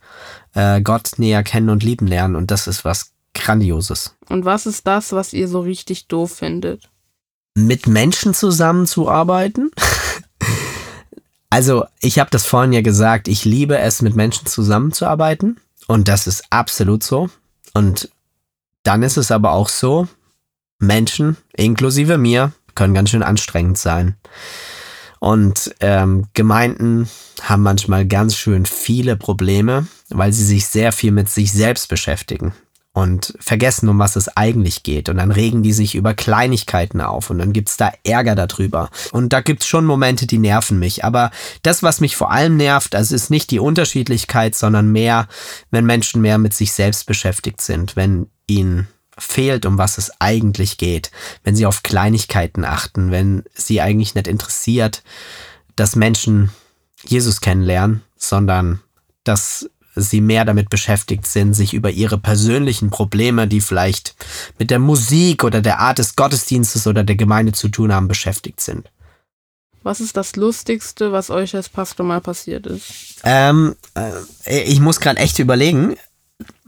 äh, 0.54 0.82
Gott 0.82 1.14
näher 1.16 1.44
kennen 1.44 1.70
und 1.70 1.82
lieben 1.82 2.08
lernen. 2.08 2.36
Und 2.36 2.52
das 2.52 2.68
ist 2.68 2.84
was 2.84 3.14
Grandioses. 3.34 4.18
Und 4.28 4.44
was 4.44 4.66
ist 4.66 4.86
das, 4.86 5.14
was 5.14 5.32
ihr 5.32 5.48
so 5.48 5.62
richtig 5.62 6.10
doof 6.10 6.34
findet? 6.34 6.90
Mit 7.54 7.88
Menschen 7.88 8.34
zusammenzuarbeiten. 8.34 9.72
also, 11.50 11.86
ich 12.02 12.20
habe 12.20 12.32
das 12.32 12.46
vorhin 12.46 12.74
ja 12.74 12.82
gesagt, 12.82 13.30
ich 13.30 13.46
liebe 13.46 13.78
es, 13.78 14.02
mit 14.02 14.18
Menschen 14.18 14.46
zusammenzuarbeiten. 14.46 15.62
Und 15.88 16.10
das 16.10 16.28
ist 16.28 16.44
absolut 16.50 17.02
so. 17.02 17.30
Und 17.74 18.10
dann 18.86 19.04
ist 19.04 19.18
es 19.18 19.32
aber 19.32 19.52
auch 19.52 19.70
so, 19.70 20.08
Menschen, 20.80 21.38
inklusive 21.56 22.18
mir, 22.18 22.52
können 22.76 22.94
ganz 22.94 23.10
schön 23.10 23.24
anstrengend 23.24 23.78
sein. 23.78 24.16
Und 25.20 25.74
ähm, 25.80 26.28
Gemeinden 26.34 27.10
haben 27.42 27.64
manchmal 27.64 28.06
ganz 28.06 28.36
schön 28.36 28.66
viele 28.66 29.16
Probleme, 29.16 29.88
weil 30.10 30.32
sie 30.34 30.46
sich 30.46 30.68
sehr 30.68 30.92
viel 30.92 31.12
mit 31.12 31.30
sich 31.30 31.52
selbst 31.52 31.90
beschäftigen 31.90 32.54
und 32.96 33.34
vergessen, 33.42 33.90
um 33.90 34.00
was 34.00 34.16
es 34.16 34.30
eigentlich 34.38 34.82
geht. 34.84 35.10
Und 35.10 35.18
dann 35.18 35.32
regen 35.32 35.64
die 35.64 35.74
sich 35.74 35.96
über 35.96 36.14
Kleinigkeiten 36.14 37.02
auf 37.02 37.30
und 37.30 37.40
dann 37.40 37.52
gibt's 37.52 37.76
da 37.76 37.92
Ärger 38.06 38.36
darüber. 38.36 38.90
Und 39.12 39.34
da 39.34 39.42
gibt's 39.42 39.68
schon 39.68 39.84
Momente, 39.84 40.26
die 40.28 40.38
nerven 40.38 40.80
mich. 40.80 41.04
Aber 41.04 41.30
das, 41.62 41.84
was 41.84 42.00
mich 42.00 42.16
vor 42.16 42.32
allem 42.32 42.56
nervt, 42.56 42.96
also 42.96 43.14
ist 43.14 43.30
nicht 43.30 43.52
die 43.52 43.60
Unterschiedlichkeit, 43.60 44.56
sondern 44.56 44.94
mehr, 44.94 45.28
wenn 45.72 45.86
Menschen 45.86 46.22
mehr 46.22 46.38
mit 46.38 46.54
sich 46.54 46.72
selbst 46.72 47.06
beschäftigt 47.06 47.60
sind, 47.60 47.98
wenn 47.98 48.28
ihnen 48.48 48.88
fehlt, 49.18 49.66
um 49.66 49.78
was 49.78 49.98
es 49.98 50.22
eigentlich 50.22 50.78
geht, 50.78 51.12
wenn 51.44 51.56
sie 51.58 51.66
auf 51.66 51.84
Kleinigkeiten 51.84 52.64
achten, 52.64 53.12
wenn 53.12 53.44
sie 53.54 53.82
eigentlich 53.82 54.16
nicht 54.16 54.28
interessiert, 54.30 55.04
dass 55.76 55.98
Menschen 55.98 56.50
Jesus 57.04 57.42
kennenlernen, 57.42 58.04
sondern 58.16 58.80
dass 59.26 59.70
sie 59.96 60.22
mehr 60.22 60.46
damit 60.46 60.70
beschäftigt 60.70 61.26
sind, 61.26 61.54
sich 61.54 61.74
über 61.74 61.90
ihre 61.90 62.18
persönlichen 62.18 62.90
Probleme, 62.90 63.48
die 63.48 63.62
vielleicht 63.62 64.16
mit 64.60 64.70
der 64.70 64.80
Musik 64.80 65.44
oder 65.44 65.62
der 65.62 65.80
Art 65.80 65.98
des 65.98 66.16
Gottesdienstes 66.16 66.88
oder 66.88 67.04
der 67.04 67.16
Gemeinde 67.16 67.54
zu 67.54 67.70
tun 67.70 67.94
haben, 67.94 68.08
beschäftigt 68.08 68.62
sind. 68.62 68.90
Was 69.84 70.02
ist 70.02 70.18
das 70.18 70.36
Lustigste, 70.36 71.12
was 71.12 71.30
euch 71.30 71.56
als 71.56 71.70
Pastor 71.70 72.06
mal 72.06 72.20
passiert 72.20 72.66
ist? 72.66 73.22
Ähm, 73.24 73.76
äh, 73.94 74.64
ich 74.64 74.80
muss 74.80 75.00
gerade 75.00 75.20
echt 75.20 75.38
überlegen, 75.38 75.96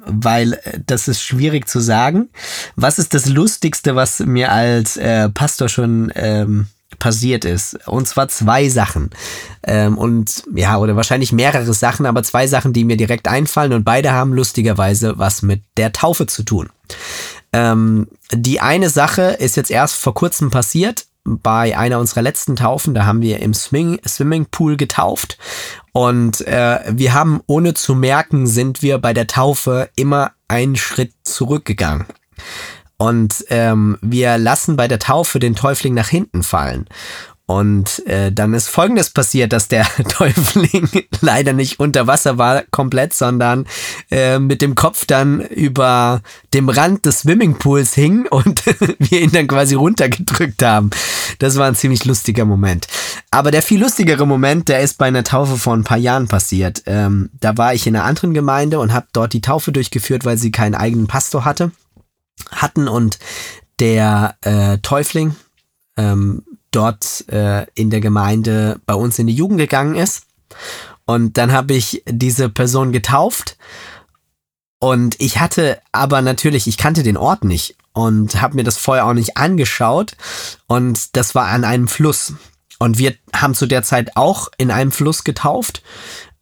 weil 0.05 0.53
äh, 0.53 0.79
das 0.85 1.07
ist 1.07 1.23
schwierig 1.23 1.67
zu 1.67 1.79
sagen. 1.79 2.29
Was 2.75 2.99
ist 2.99 3.13
das 3.13 3.25
Lustigste, 3.25 3.95
was 3.95 4.19
mir 4.19 4.51
als 4.51 4.97
äh, 4.97 5.29
Pastor 5.29 5.67
schon 5.67 6.11
ähm, 6.15 6.67
passiert 6.99 7.45
ist. 7.45 7.87
Und 7.87 8.07
zwar 8.07 8.27
zwei 8.27 8.69
Sachen. 8.69 9.09
Ähm, 9.63 9.97
und 9.97 10.43
ja, 10.53 10.77
oder 10.77 10.95
wahrscheinlich 10.95 11.31
mehrere 11.31 11.73
Sachen, 11.73 12.05
aber 12.05 12.23
zwei 12.23 12.47
Sachen, 12.47 12.73
die 12.73 12.83
mir 12.83 12.97
direkt 12.97 13.27
einfallen 13.27 13.73
und 13.73 13.83
beide 13.83 14.11
haben 14.11 14.33
lustigerweise 14.33 15.17
was 15.17 15.41
mit 15.41 15.63
der 15.77 15.91
Taufe 15.93 16.27
zu 16.27 16.43
tun. 16.43 16.69
Ähm, 17.53 18.07
die 18.31 18.59
eine 18.59 18.89
Sache 18.89 19.21
ist 19.39 19.55
jetzt 19.57 19.71
erst 19.71 19.95
vor 19.95 20.13
kurzem 20.13 20.51
passiert. 20.51 21.05
Bei 21.29 21.77
einer 21.77 21.99
unserer 21.99 22.21
letzten 22.21 22.55
Taufen, 22.55 22.93
da 22.93 23.05
haben 23.05 23.21
wir 23.21 23.41
im 23.41 23.53
Swing, 23.53 23.99
Swimmingpool 24.07 24.77
getauft. 24.77 25.37
Und 25.91 26.45
äh, 26.47 26.79
wir 26.89 27.13
haben, 27.13 27.41
ohne 27.47 27.73
zu 27.73 27.95
merken, 27.95 28.47
sind 28.47 28.81
wir 28.81 28.97
bei 28.97 29.13
der 29.13 29.27
Taufe 29.27 29.89
immer 29.95 30.31
einen 30.47 30.77
Schritt 30.77 31.11
zurückgegangen. 31.23 32.05
Und 32.97 33.45
ähm, 33.49 33.97
wir 34.01 34.37
lassen 34.37 34.75
bei 34.75 34.87
der 34.87 34.99
Taufe 34.99 35.39
den 35.39 35.55
Täufling 35.55 35.93
nach 35.93 36.09
hinten 36.09 36.43
fallen. 36.43 36.87
Und 37.49 38.05
äh, 38.07 38.29
dann 38.29 38.53
ist 38.53 38.67
Folgendes 38.67 39.09
passiert, 39.09 39.53
dass 39.53 39.69
der 39.69 39.85
Täufling 40.09 40.89
leider 41.21 41.53
nicht 41.53 41.79
unter 41.79 42.05
Wasser 42.05 42.37
war 42.37 42.63
komplett, 42.71 43.13
sondern 43.13 43.65
äh, 44.11 44.37
mit 44.37 44.61
dem 44.61 44.75
Kopf 44.75 45.05
dann 45.05 45.39
über 45.39 46.21
dem 46.53 46.67
Rand 46.67 47.05
des 47.05 47.19
Swimmingpools 47.19 47.93
hing 47.93 48.27
und 48.27 48.65
wir 48.99 49.21
ihn 49.21 49.31
dann 49.31 49.47
quasi 49.47 49.75
runtergedrückt 49.75 50.61
haben. 50.61 50.89
Das 51.39 51.55
war 51.55 51.67
ein 51.67 51.75
ziemlich 51.75 52.03
lustiger 52.03 52.43
Moment. 52.43 52.87
Aber 53.31 53.49
der 53.49 53.61
viel 53.61 53.79
lustigere 53.79 54.27
Moment, 54.27 54.67
der 54.67 54.81
ist 54.81 54.97
bei 54.97 55.05
einer 55.05 55.23
Taufe 55.23 55.55
vor 55.55 55.73
ein 55.73 55.85
paar 55.85 55.97
Jahren 55.97 56.27
passiert. 56.27 56.83
Ähm, 56.85 57.29
da 57.39 57.57
war 57.57 57.73
ich 57.73 57.87
in 57.87 57.95
einer 57.95 58.03
anderen 58.03 58.33
Gemeinde 58.33 58.77
und 58.79 58.91
habe 58.91 59.07
dort 59.13 59.31
die 59.31 59.41
Taufe 59.41 59.71
durchgeführt, 59.71 60.25
weil 60.25 60.37
sie 60.37 60.51
keinen 60.51 60.75
eigenen 60.75 61.07
Pastor 61.07 61.45
hatte 61.45 61.71
hatten 62.61 62.87
und 62.87 63.19
der 63.79 64.35
äh, 64.41 64.77
Täufling 64.79 65.35
ähm, 65.97 66.43
dort 66.71 67.27
äh, 67.29 67.65
in 67.75 67.89
der 67.89 68.01
Gemeinde 68.01 68.79
bei 68.85 68.93
uns 68.93 69.19
in 69.19 69.27
die 69.27 69.35
Jugend 69.35 69.59
gegangen 69.59 69.95
ist. 69.95 70.23
Und 71.05 71.37
dann 71.37 71.51
habe 71.51 71.73
ich 71.73 72.03
diese 72.07 72.49
Person 72.49 72.91
getauft. 72.91 73.57
Und 74.79 75.19
ich 75.19 75.39
hatte 75.39 75.81
aber 75.91 76.21
natürlich, 76.21 76.67
ich 76.67 76.77
kannte 76.77 77.01
den 77.01 77.17
Ort 77.17 77.43
nicht 77.43 77.75
und 77.93 78.41
habe 78.41 78.55
mir 78.55 78.63
das 78.63 78.77
vorher 78.77 79.07
auch 79.07 79.13
nicht 79.13 79.37
angeschaut. 79.37 80.15
Und 80.67 81.15
das 81.15 81.33
war 81.33 81.47
an 81.47 81.63
einem 81.63 81.87
Fluss. 81.87 82.33
Und 82.79 82.97
wir 82.97 83.15
haben 83.33 83.55
zu 83.55 83.65
der 83.65 83.81
Zeit 83.81 84.15
auch 84.15 84.49
in 84.57 84.69
einem 84.69 84.91
Fluss 84.91 85.23
getauft, 85.23 85.81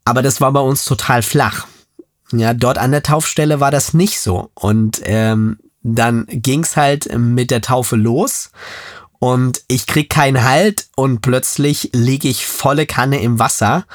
aber 0.04 0.22
das 0.22 0.40
war 0.40 0.52
bei 0.52 0.60
uns 0.60 0.84
total 0.84 1.22
flach. 1.22 1.66
Ja, 2.32 2.52
dort 2.52 2.76
an 2.76 2.90
der 2.90 3.02
Taufstelle 3.02 3.60
war 3.60 3.70
das 3.70 3.94
nicht 3.94 4.20
so. 4.20 4.50
Und 4.54 5.00
ähm, 5.04 5.58
dann 5.94 6.26
ging's 6.28 6.76
halt 6.76 7.16
mit 7.16 7.50
der 7.50 7.60
Taufe 7.60 7.96
los 7.96 8.50
und 9.18 9.62
ich 9.68 9.86
krieg 9.86 10.10
keinen 10.10 10.44
Halt 10.44 10.88
und 10.96 11.22
plötzlich 11.22 11.90
liege 11.92 12.28
ich 12.28 12.46
volle 12.46 12.86
Kanne 12.86 13.20
im 13.20 13.38
Wasser 13.38 13.86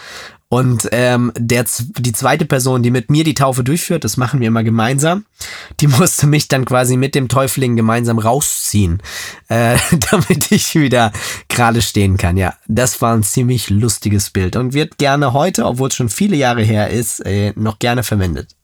Und 0.50 0.90
ähm, 0.92 1.32
der, 1.38 1.66
die 1.98 2.12
zweite 2.12 2.46
Person, 2.46 2.84
die 2.84 2.92
mit 2.92 3.10
mir 3.10 3.24
die 3.24 3.36
Taufe 3.36 3.64
durchführt, 3.64 4.04
das 4.04 4.18
machen 4.18 4.42
wir 4.42 4.50
immer 4.50 4.66
gemeinsam, 4.66 5.24
die 5.80 5.88
musste 6.00 6.28
mich 6.28 6.50
dann 6.50 6.66
quasi 6.66 6.98
mit 6.98 7.16
dem 7.16 7.30
Täufling 7.30 7.78
gemeinsam 7.78 8.20
rausziehen, 8.20 9.02
äh, 9.48 9.78
damit 10.12 10.52
ich 10.52 10.76
wieder 10.76 11.14
gerade 11.48 11.82
stehen 11.82 12.18
kann. 12.18 12.36
Ja, 12.36 12.56
das 12.68 13.02
war 13.02 13.16
ein 13.16 13.24
ziemlich 13.24 13.70
lustiges 13.70 14.30
Bild 14.30 14.58
und 14.58 14.74
wird 14.74 14.98
gerne 14.98 15.32
heute, 15.32 15.66
obwohl 15.66 15.88
es 15.88 15.96
schon 15.96 16.10
viele 16.10 16.36
Jahre 16.36 16.64
her 16.64 16.90
ist, 16.90 17.26
äh, 17.26 17.54
noch 17.56 17.80
gerne 17.80 18.04
verwendet. 18.04 18.56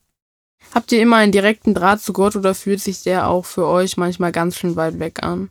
Habt 0.73 0.91
ihr 0.91 1.01
immer 1.01 1.17
einen 1.17 1.31
direkten 1.31 1.73
Draht 1.73 2.01
zu 2.01 2.13
Gott 2.13 2.35
oder 2.35 2.53
fühlt 2.53 2.81
sich 2.81 3.03
der 3.03 3.27
auch 3.27 3.45
für 3.45 3.67
euch 3.67 3.97
manchmal 3.97 4.31
ganz 4.31 4.57
schön 4.57 4.75
weit 4.75 4.99
weg 4.99 5.23
an? 5.23 5.49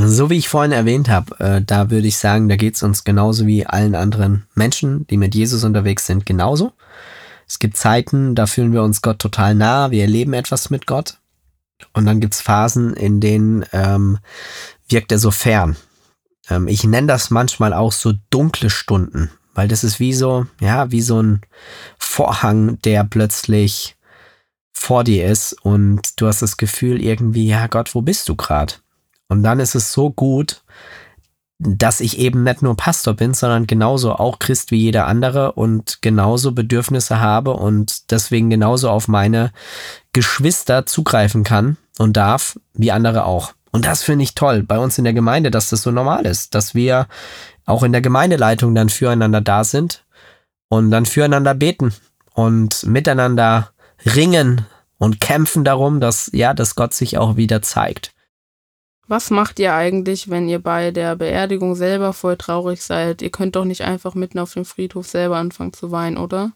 So 0.00 0.30
wie 0.30 0.38
ich 0.38 0.48
vorhin 0.48 0.70
erwähnt 0.70 1.08
habe, 1.08 1.40
äh, 1.40 1.60
da 1.60 1.90
würde 1.90 2.06
ich 2.06 2.18
sagen, 2.18 2.48
da 2.48 2.54
geht 2.54 2.76
es 2.76 2.84
uns 2.84 3.02
genauso 3.02 3.46
wie 3.46 3.66
allen 3.66 3.96
anderen 3.96 4.46
Menschen, 4.54 5.06
die 5.08 5.16
mit 5.16 5.34
Jesus 5.34 5.64
unterwegs 5.64 6.06
sind, 6.06 6.24
genauso. 6.24 6.72
Es 7.48 7.58
gibt 7.58 7.76
Zeiten, 7.76 8.34
da 8.36 8.46
fühlen 8.46 8.72
wir 8.72 8.82
uns 8.82 9.02
Gott 9.02 9.18
total 9.18 9.56
nah, 9.56 9.90
wir 9.90 10.02
erleben 10.02 10.34
etwas 10.34 10.70
mit 10.70 10.86
Gott. 10.86 11.18
Und 11.92 12.06
dann 12.06 12.20
gibt 12.20 12.34
es 12.34 12.40
Phasen, 12.40 12.94
in 12.94 13.20
denen 13.20 13.64
ähm, 13.72 14.18
wirkt 14.88 15.10
er 15.10 15.18
so 15.18 15.30
fern. 15.30 15.76
Ähm, 16.48 16.68
ich 16.68 16.84
nenne 16.84 17.06
das 17.06 17.30
manchmal 17.30 17.72
auch 17.72 17.92
so 17.92 18.12
dunkle 18.30 18.70
Stunden, 18.70 19.30
weil 19.58 19.66
das 19.66 19.82
ist 19.82 19.98
wie 19.98 20.12
so, 20.12 20.46
ja, 20.60 20.92
wie 20.92 21.00
so 21.00 21.20
ein 21.20 21.40
Vorhang, 21.98 22.80
der 22.82 23.02
plötzlich 23.02 23.96
vor 24.72 25.02
dir 25.02 25.26
ist 25.26 25.52
und 25.64 26.00
du 26.20 26.28
hast 26.28 26.42
das 26.42 26.58
Gefühl 26.58 27.02
irgendwie, 27.02 27.48
ja 27.48 27.66
Gott, 27.66 27.92
wo 27.96 28.00
bist 28.00 28.28
du 28.28 28.36
gerade? 28.36 28.74
Und 29.26 29.42
dann 29.42 29.58
ist 29.58 29.74
es 29.74 29.92
so 29.92 30.10
gut, 30.10 30.62
dass 31.58 31.98
ich 31.98 32.20
eben 32.20 32.44
nicht 32.44 32.62
nur 32.62 32.76
Pastor 32.76 33.14
bin, 33.14 33.34
sondern 33.34 33.66
genauso 33.66 34.12
auch 34.12 34.38
Christ 34.38 34.70
wie 34.70 34.78
jeder 34.78 35.08
andere 35.08 35.50
und 35.50 36.02
genauso 36.02 36.52
Bedürfnisse 36.52 37.18
habe 37.18 37.54
und 37.54 38.12
deswegen 38.12 38.50
genauso 38.50 38.88
auf 38.90 39.08
meine 39.08 39.50
Geschwister 40.12 40.86
zugreifen 40.86 41.42
kann 41.42 41.78
und 41.98 42.16
darf, 42.16 42.60
wie 42.74 42.92
andere 42.92 43.24
auch. 43.24 43.54
Und 43.78 43.84
das 43.84 44.02
finde 44.02 44.24
ich 44.24 44.34
toll 44.34 44.64
bei 44.64 44.76
uns 44.76 44.98
in 44.98 45.04
der 45.04 45.12
Gemeinde, 45.12 45.52
dass 45.52 45.70
das 45.70 45.82
so 45.82 45.92
normal 45.92 46.26
ist, 46.26 46.56
dass 46.56 46.74
wir 46.74 47.06
auch 47.64 47.84
in 47.84 47.92
der 47.92 48.00
Gemeindeleitung 48.00 48.74
dann 48.74 48.88
füreinander 48.88 49.40
da 49.40 49.62
sind 49.62 50.04
und 50.68 50.90
dann 50.90 51.06
füreinander 51.06 51.54
beten 51.54 51.94
und 52.34 52.84
miteinander 52.86 53.70
ringen 54.04 54.66
und 54.96 55.20
kämpfen 55.20 55.62
darum, 55.62 56.00
dass 56.00 56.28
ja, 56.32 56.54
dass 56.54 56.74
Gott 56.74 56.92
sich 56.92 57.18
auch 57.18 57.36
wieder 57.36 57.62
zeigt. 57.62 58.10
Was 59.06 59.30
macht 59.30 59.60
ihr 59.60 59.72
eigentlich, 59.74 60.28
wenn 60.28 60.48
ihr 60.48 60.58
bei 60.58 60.90
der 60.90 61.14
Beerdigung 61.14 61.76
selber 61.76 62.12
voll 62.12 62.36
traurig 62.36 62.82
seid? 62.82 63.22
Ihr 63.22 63.30
könnt 63.30 63.54
doch 63.54 63.64
nicht 63.64 63.82
einfach 63.82 64.16
mitten 64.16 64.40
auf 64.40 64.54
dem 64.54 64.64
Friedhof 64.64 65.06
selber 65.06 65.36
anfangen 65.36 65.72
zu 65.72 65.92
weinen, 65.92 66.16
oder? 66.16 66.50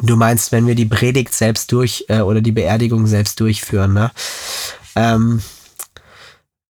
Du 0.00 0.16
meinst, 0.16 0.52
wenn 0.52 0.66
wir 0.66 0.74
die 0.74 0.86
Predigt 0.86 1.34
selbst 1.34 1.70
durch 1.70 2.06
äh, 2.08 2.20
oder 2.20 2.40
die 2.40 2.52
Beerdigung 2.52 3.06
selbst 3.06 3.38
durchführen, 3.40 3.92
ne? 3.92 4.10
Ähm, 4.96 5.42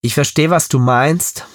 ich 0.03 0.15
verstehe, 0.15 0.51
was 0.51 0.69
du 0.69 0.79
meinst. 0.79 1.47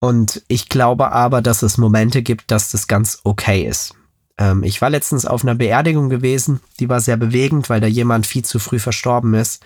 Und 0.00 0.42
ich 0.48 0.68
glaube 0.68 1.12
aber, 1.12 1.42
dass 1.42 1.62
es 1.62 1.78
Momente 1.78 2.22
gibt, 2.22 2.50
dass 2.50 2.70
das 2.70 2.86
ganz 2.86 3.20
okay 3.24 3.62
ist. 3.62 3.94
Ähm, 4.38 4.62
ich 4.62 4.80
war 4.80 4.90
letztens 4.90 5.26
auf 5.26 5.42
einer 5.42 5.56
Beerdigung 5.56 6.08
gewesen, 6.08 6.60
die 6.78 6.88
war 6.88 7.00
sehr 7.00 7.16
bewegend, 7.16 7.68
weil 7.68 7.80
da 7.80 7.88
jemand 7.88 8.26
viel 8.26 8.44
zu 8.44 8.58
früh 8.60 8.78
verstorben 8.78 9.34
ist. 9.34 9.62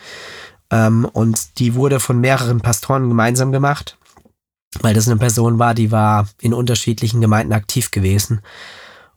Ähm, 0.70 1.04
und 1.04 1.58
die 1.58 1.74
wurde 1.74 2.00
von 2.00 2.20
mehreren 2.20 2.60
Pastoren 2.60 3.08
gemeinsam 3.08 3.52
gemacht, 3.52 3.98
weil 4.80 4.94
das 4.94 5.06
eine 5.06 5.18
Person 5.18 5.58
war, 5.58 5.74
die 5.74 5.92
war 5.92 6.28
in 6.40 6.54
unterschiedlichen 6.54 7.20
Gemeinden 7.20 7.52
aktiv 7.52 7.90
gewesen. 7.90 8.40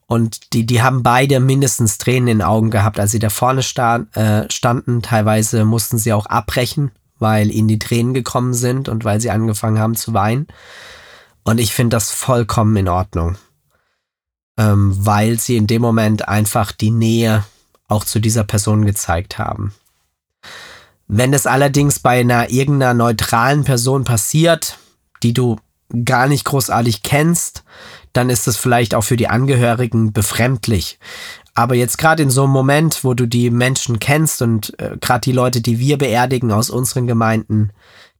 Und 0.07 0.53
die, 0.53 0.65
die 0.65 0.83
haben 0.83 1.01
beide 1.01 1.39
mindestens 1.39 1.97
Tränen 1.97 2.27
in 2.27 2.37
den 2.39 2.45
Augen 2.45 2.69
gehabt, 2.69 2.99
als 2.99 3.11
sie 3.11 3.19
da 3.19 3.29
vorne 3.29 3.63
sta 3.63 4.05
äh, 4.13 4.51
standen. 4.51 5.01
Teilweise 5.01 5.65
mussten 5.65 5.97
sie 5.97 6.13
auch 6.13 6.27
abbrechen, 6.27 6.91
weil 7.25 7.49
ihnen 7.49 7.67
die 7.67 7.79
Tränen 7.79 8.13
gekommen 8.13 8.53
sind 8.53 8.87
und 8.87 9.03
weil 9.03 9.19
sie 9.19 9.31
angefangen 9.31 9.79
haben 9.79 9.95
zu 9.95 10.13
weinen. 10.13 10.45
Und 11.43 11.57
ich 11.57 11.73
finde 11.73 11.95
das 11.95 12.11
vollkommen 12.11 12.77
in 12.77 12.87
Ordnung, 12.87 13.35
ähm, 14.59 14.93
weil 14.95 15.39
sie 15.39 15.57
in 15.57 15.65
dem 15.65 15.81
Moment 15.81 16.27
einfach 16.27 16.71
die 16.71 16.91
Nähe 16.91 17.43
auch 17.87 18.05
zu 18.05 18.19
dieser 18.19 18.43
Person 18.43 18.85
gezeigt 18.85 19.39
haben. 19.39 19.73
Wenn 21.07 21.33
es 21.33 21.47
allerdings 21.47 21.97
bei 21.97 22.19
einer 22.19 22.51
irgendeiner 22.51 22.93
neutralen 22.93 23.63
Person 23.63 24.03
passiert, 24.03 24.77
die 25.23 25.33
du 25.33 25.59
gar 26.05 26.27
nicht 26.27 26.45
großartig 26.45 27.01
kennst, 27.01 27.63
dann 28.13 28.29
ist 28.29 28.47
es 28.47 28.55
vielleicht 28.55 28.93
auch 28.93 29.03
für 29.03 29.17
die 29.17 29.29
Angehörigen 29.29 30.13
befremdlich. 30.13 30.99
Aber 31.55 31.75
jetzt 31.75 31.97
gerade 31.97 32.21
in 32.21 32.29
so 32.29 32.43
einem 32.43 32.51
Moment, 32.51 33.03
wo 33.05 33.13
du 33.13 33.25
die 33.25 33.49
Menschen 33.49 33.99
kennst 33.99 34.41
und 34.41 34.77
äh, 34.77 34.97
gerade 34.99 35.21
die 35.21 35.31
Leute, 35.31 35.61
die 35.61 35.79
wir 35.79 35.97
beerdigen 35.97 36.51
aus 36.51 36.69
unseren 36.69 37.07
Gemeinden, 37.07 37.71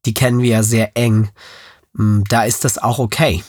die 0.05 0.13
kennen 0.13 0.41
wir 0.41 0.49
ja 0.49 0.63
sehr 0.63 0.95
eng, 0.95 1.29
mh, 1.93 2.03
mm, 2.03 2.23
da 2.29 2.43
ist 2.45 2.63
das 2.63 2.77
auch 2.77 2.97
okay. 2.97 3.43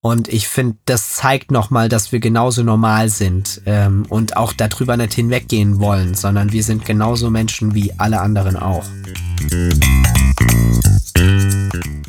Und 0.00 0.28
ich 0.28 0.48
finde, 0.48 0.76
das 0.84 1.14
zeigt 1.14 1.50
nochmal, 1.50 1.88
dass 1.88 2.12
wir 2.12 2.20
genauso 2.20 2.62
normal 2.62 3.08
sind 3.08 3.60
ähm, 3.66 4.06
und 4.08 4.36
auch 4.36 4.52
darüber 4.52 4.96
nicht 4.96 5.12
hinweggehen 5.12 5.80
wollen, 5.80 6.14
sondern 6.14 6.52
wir 6.52 6.62
sind 6.62 6.84
genauso 6.84 7.30
Menschen 7.30 7.74
wie 7.74 7.92
alle 7.98 8.20
anderen 8.20 8.56
auch. 8.56 8.84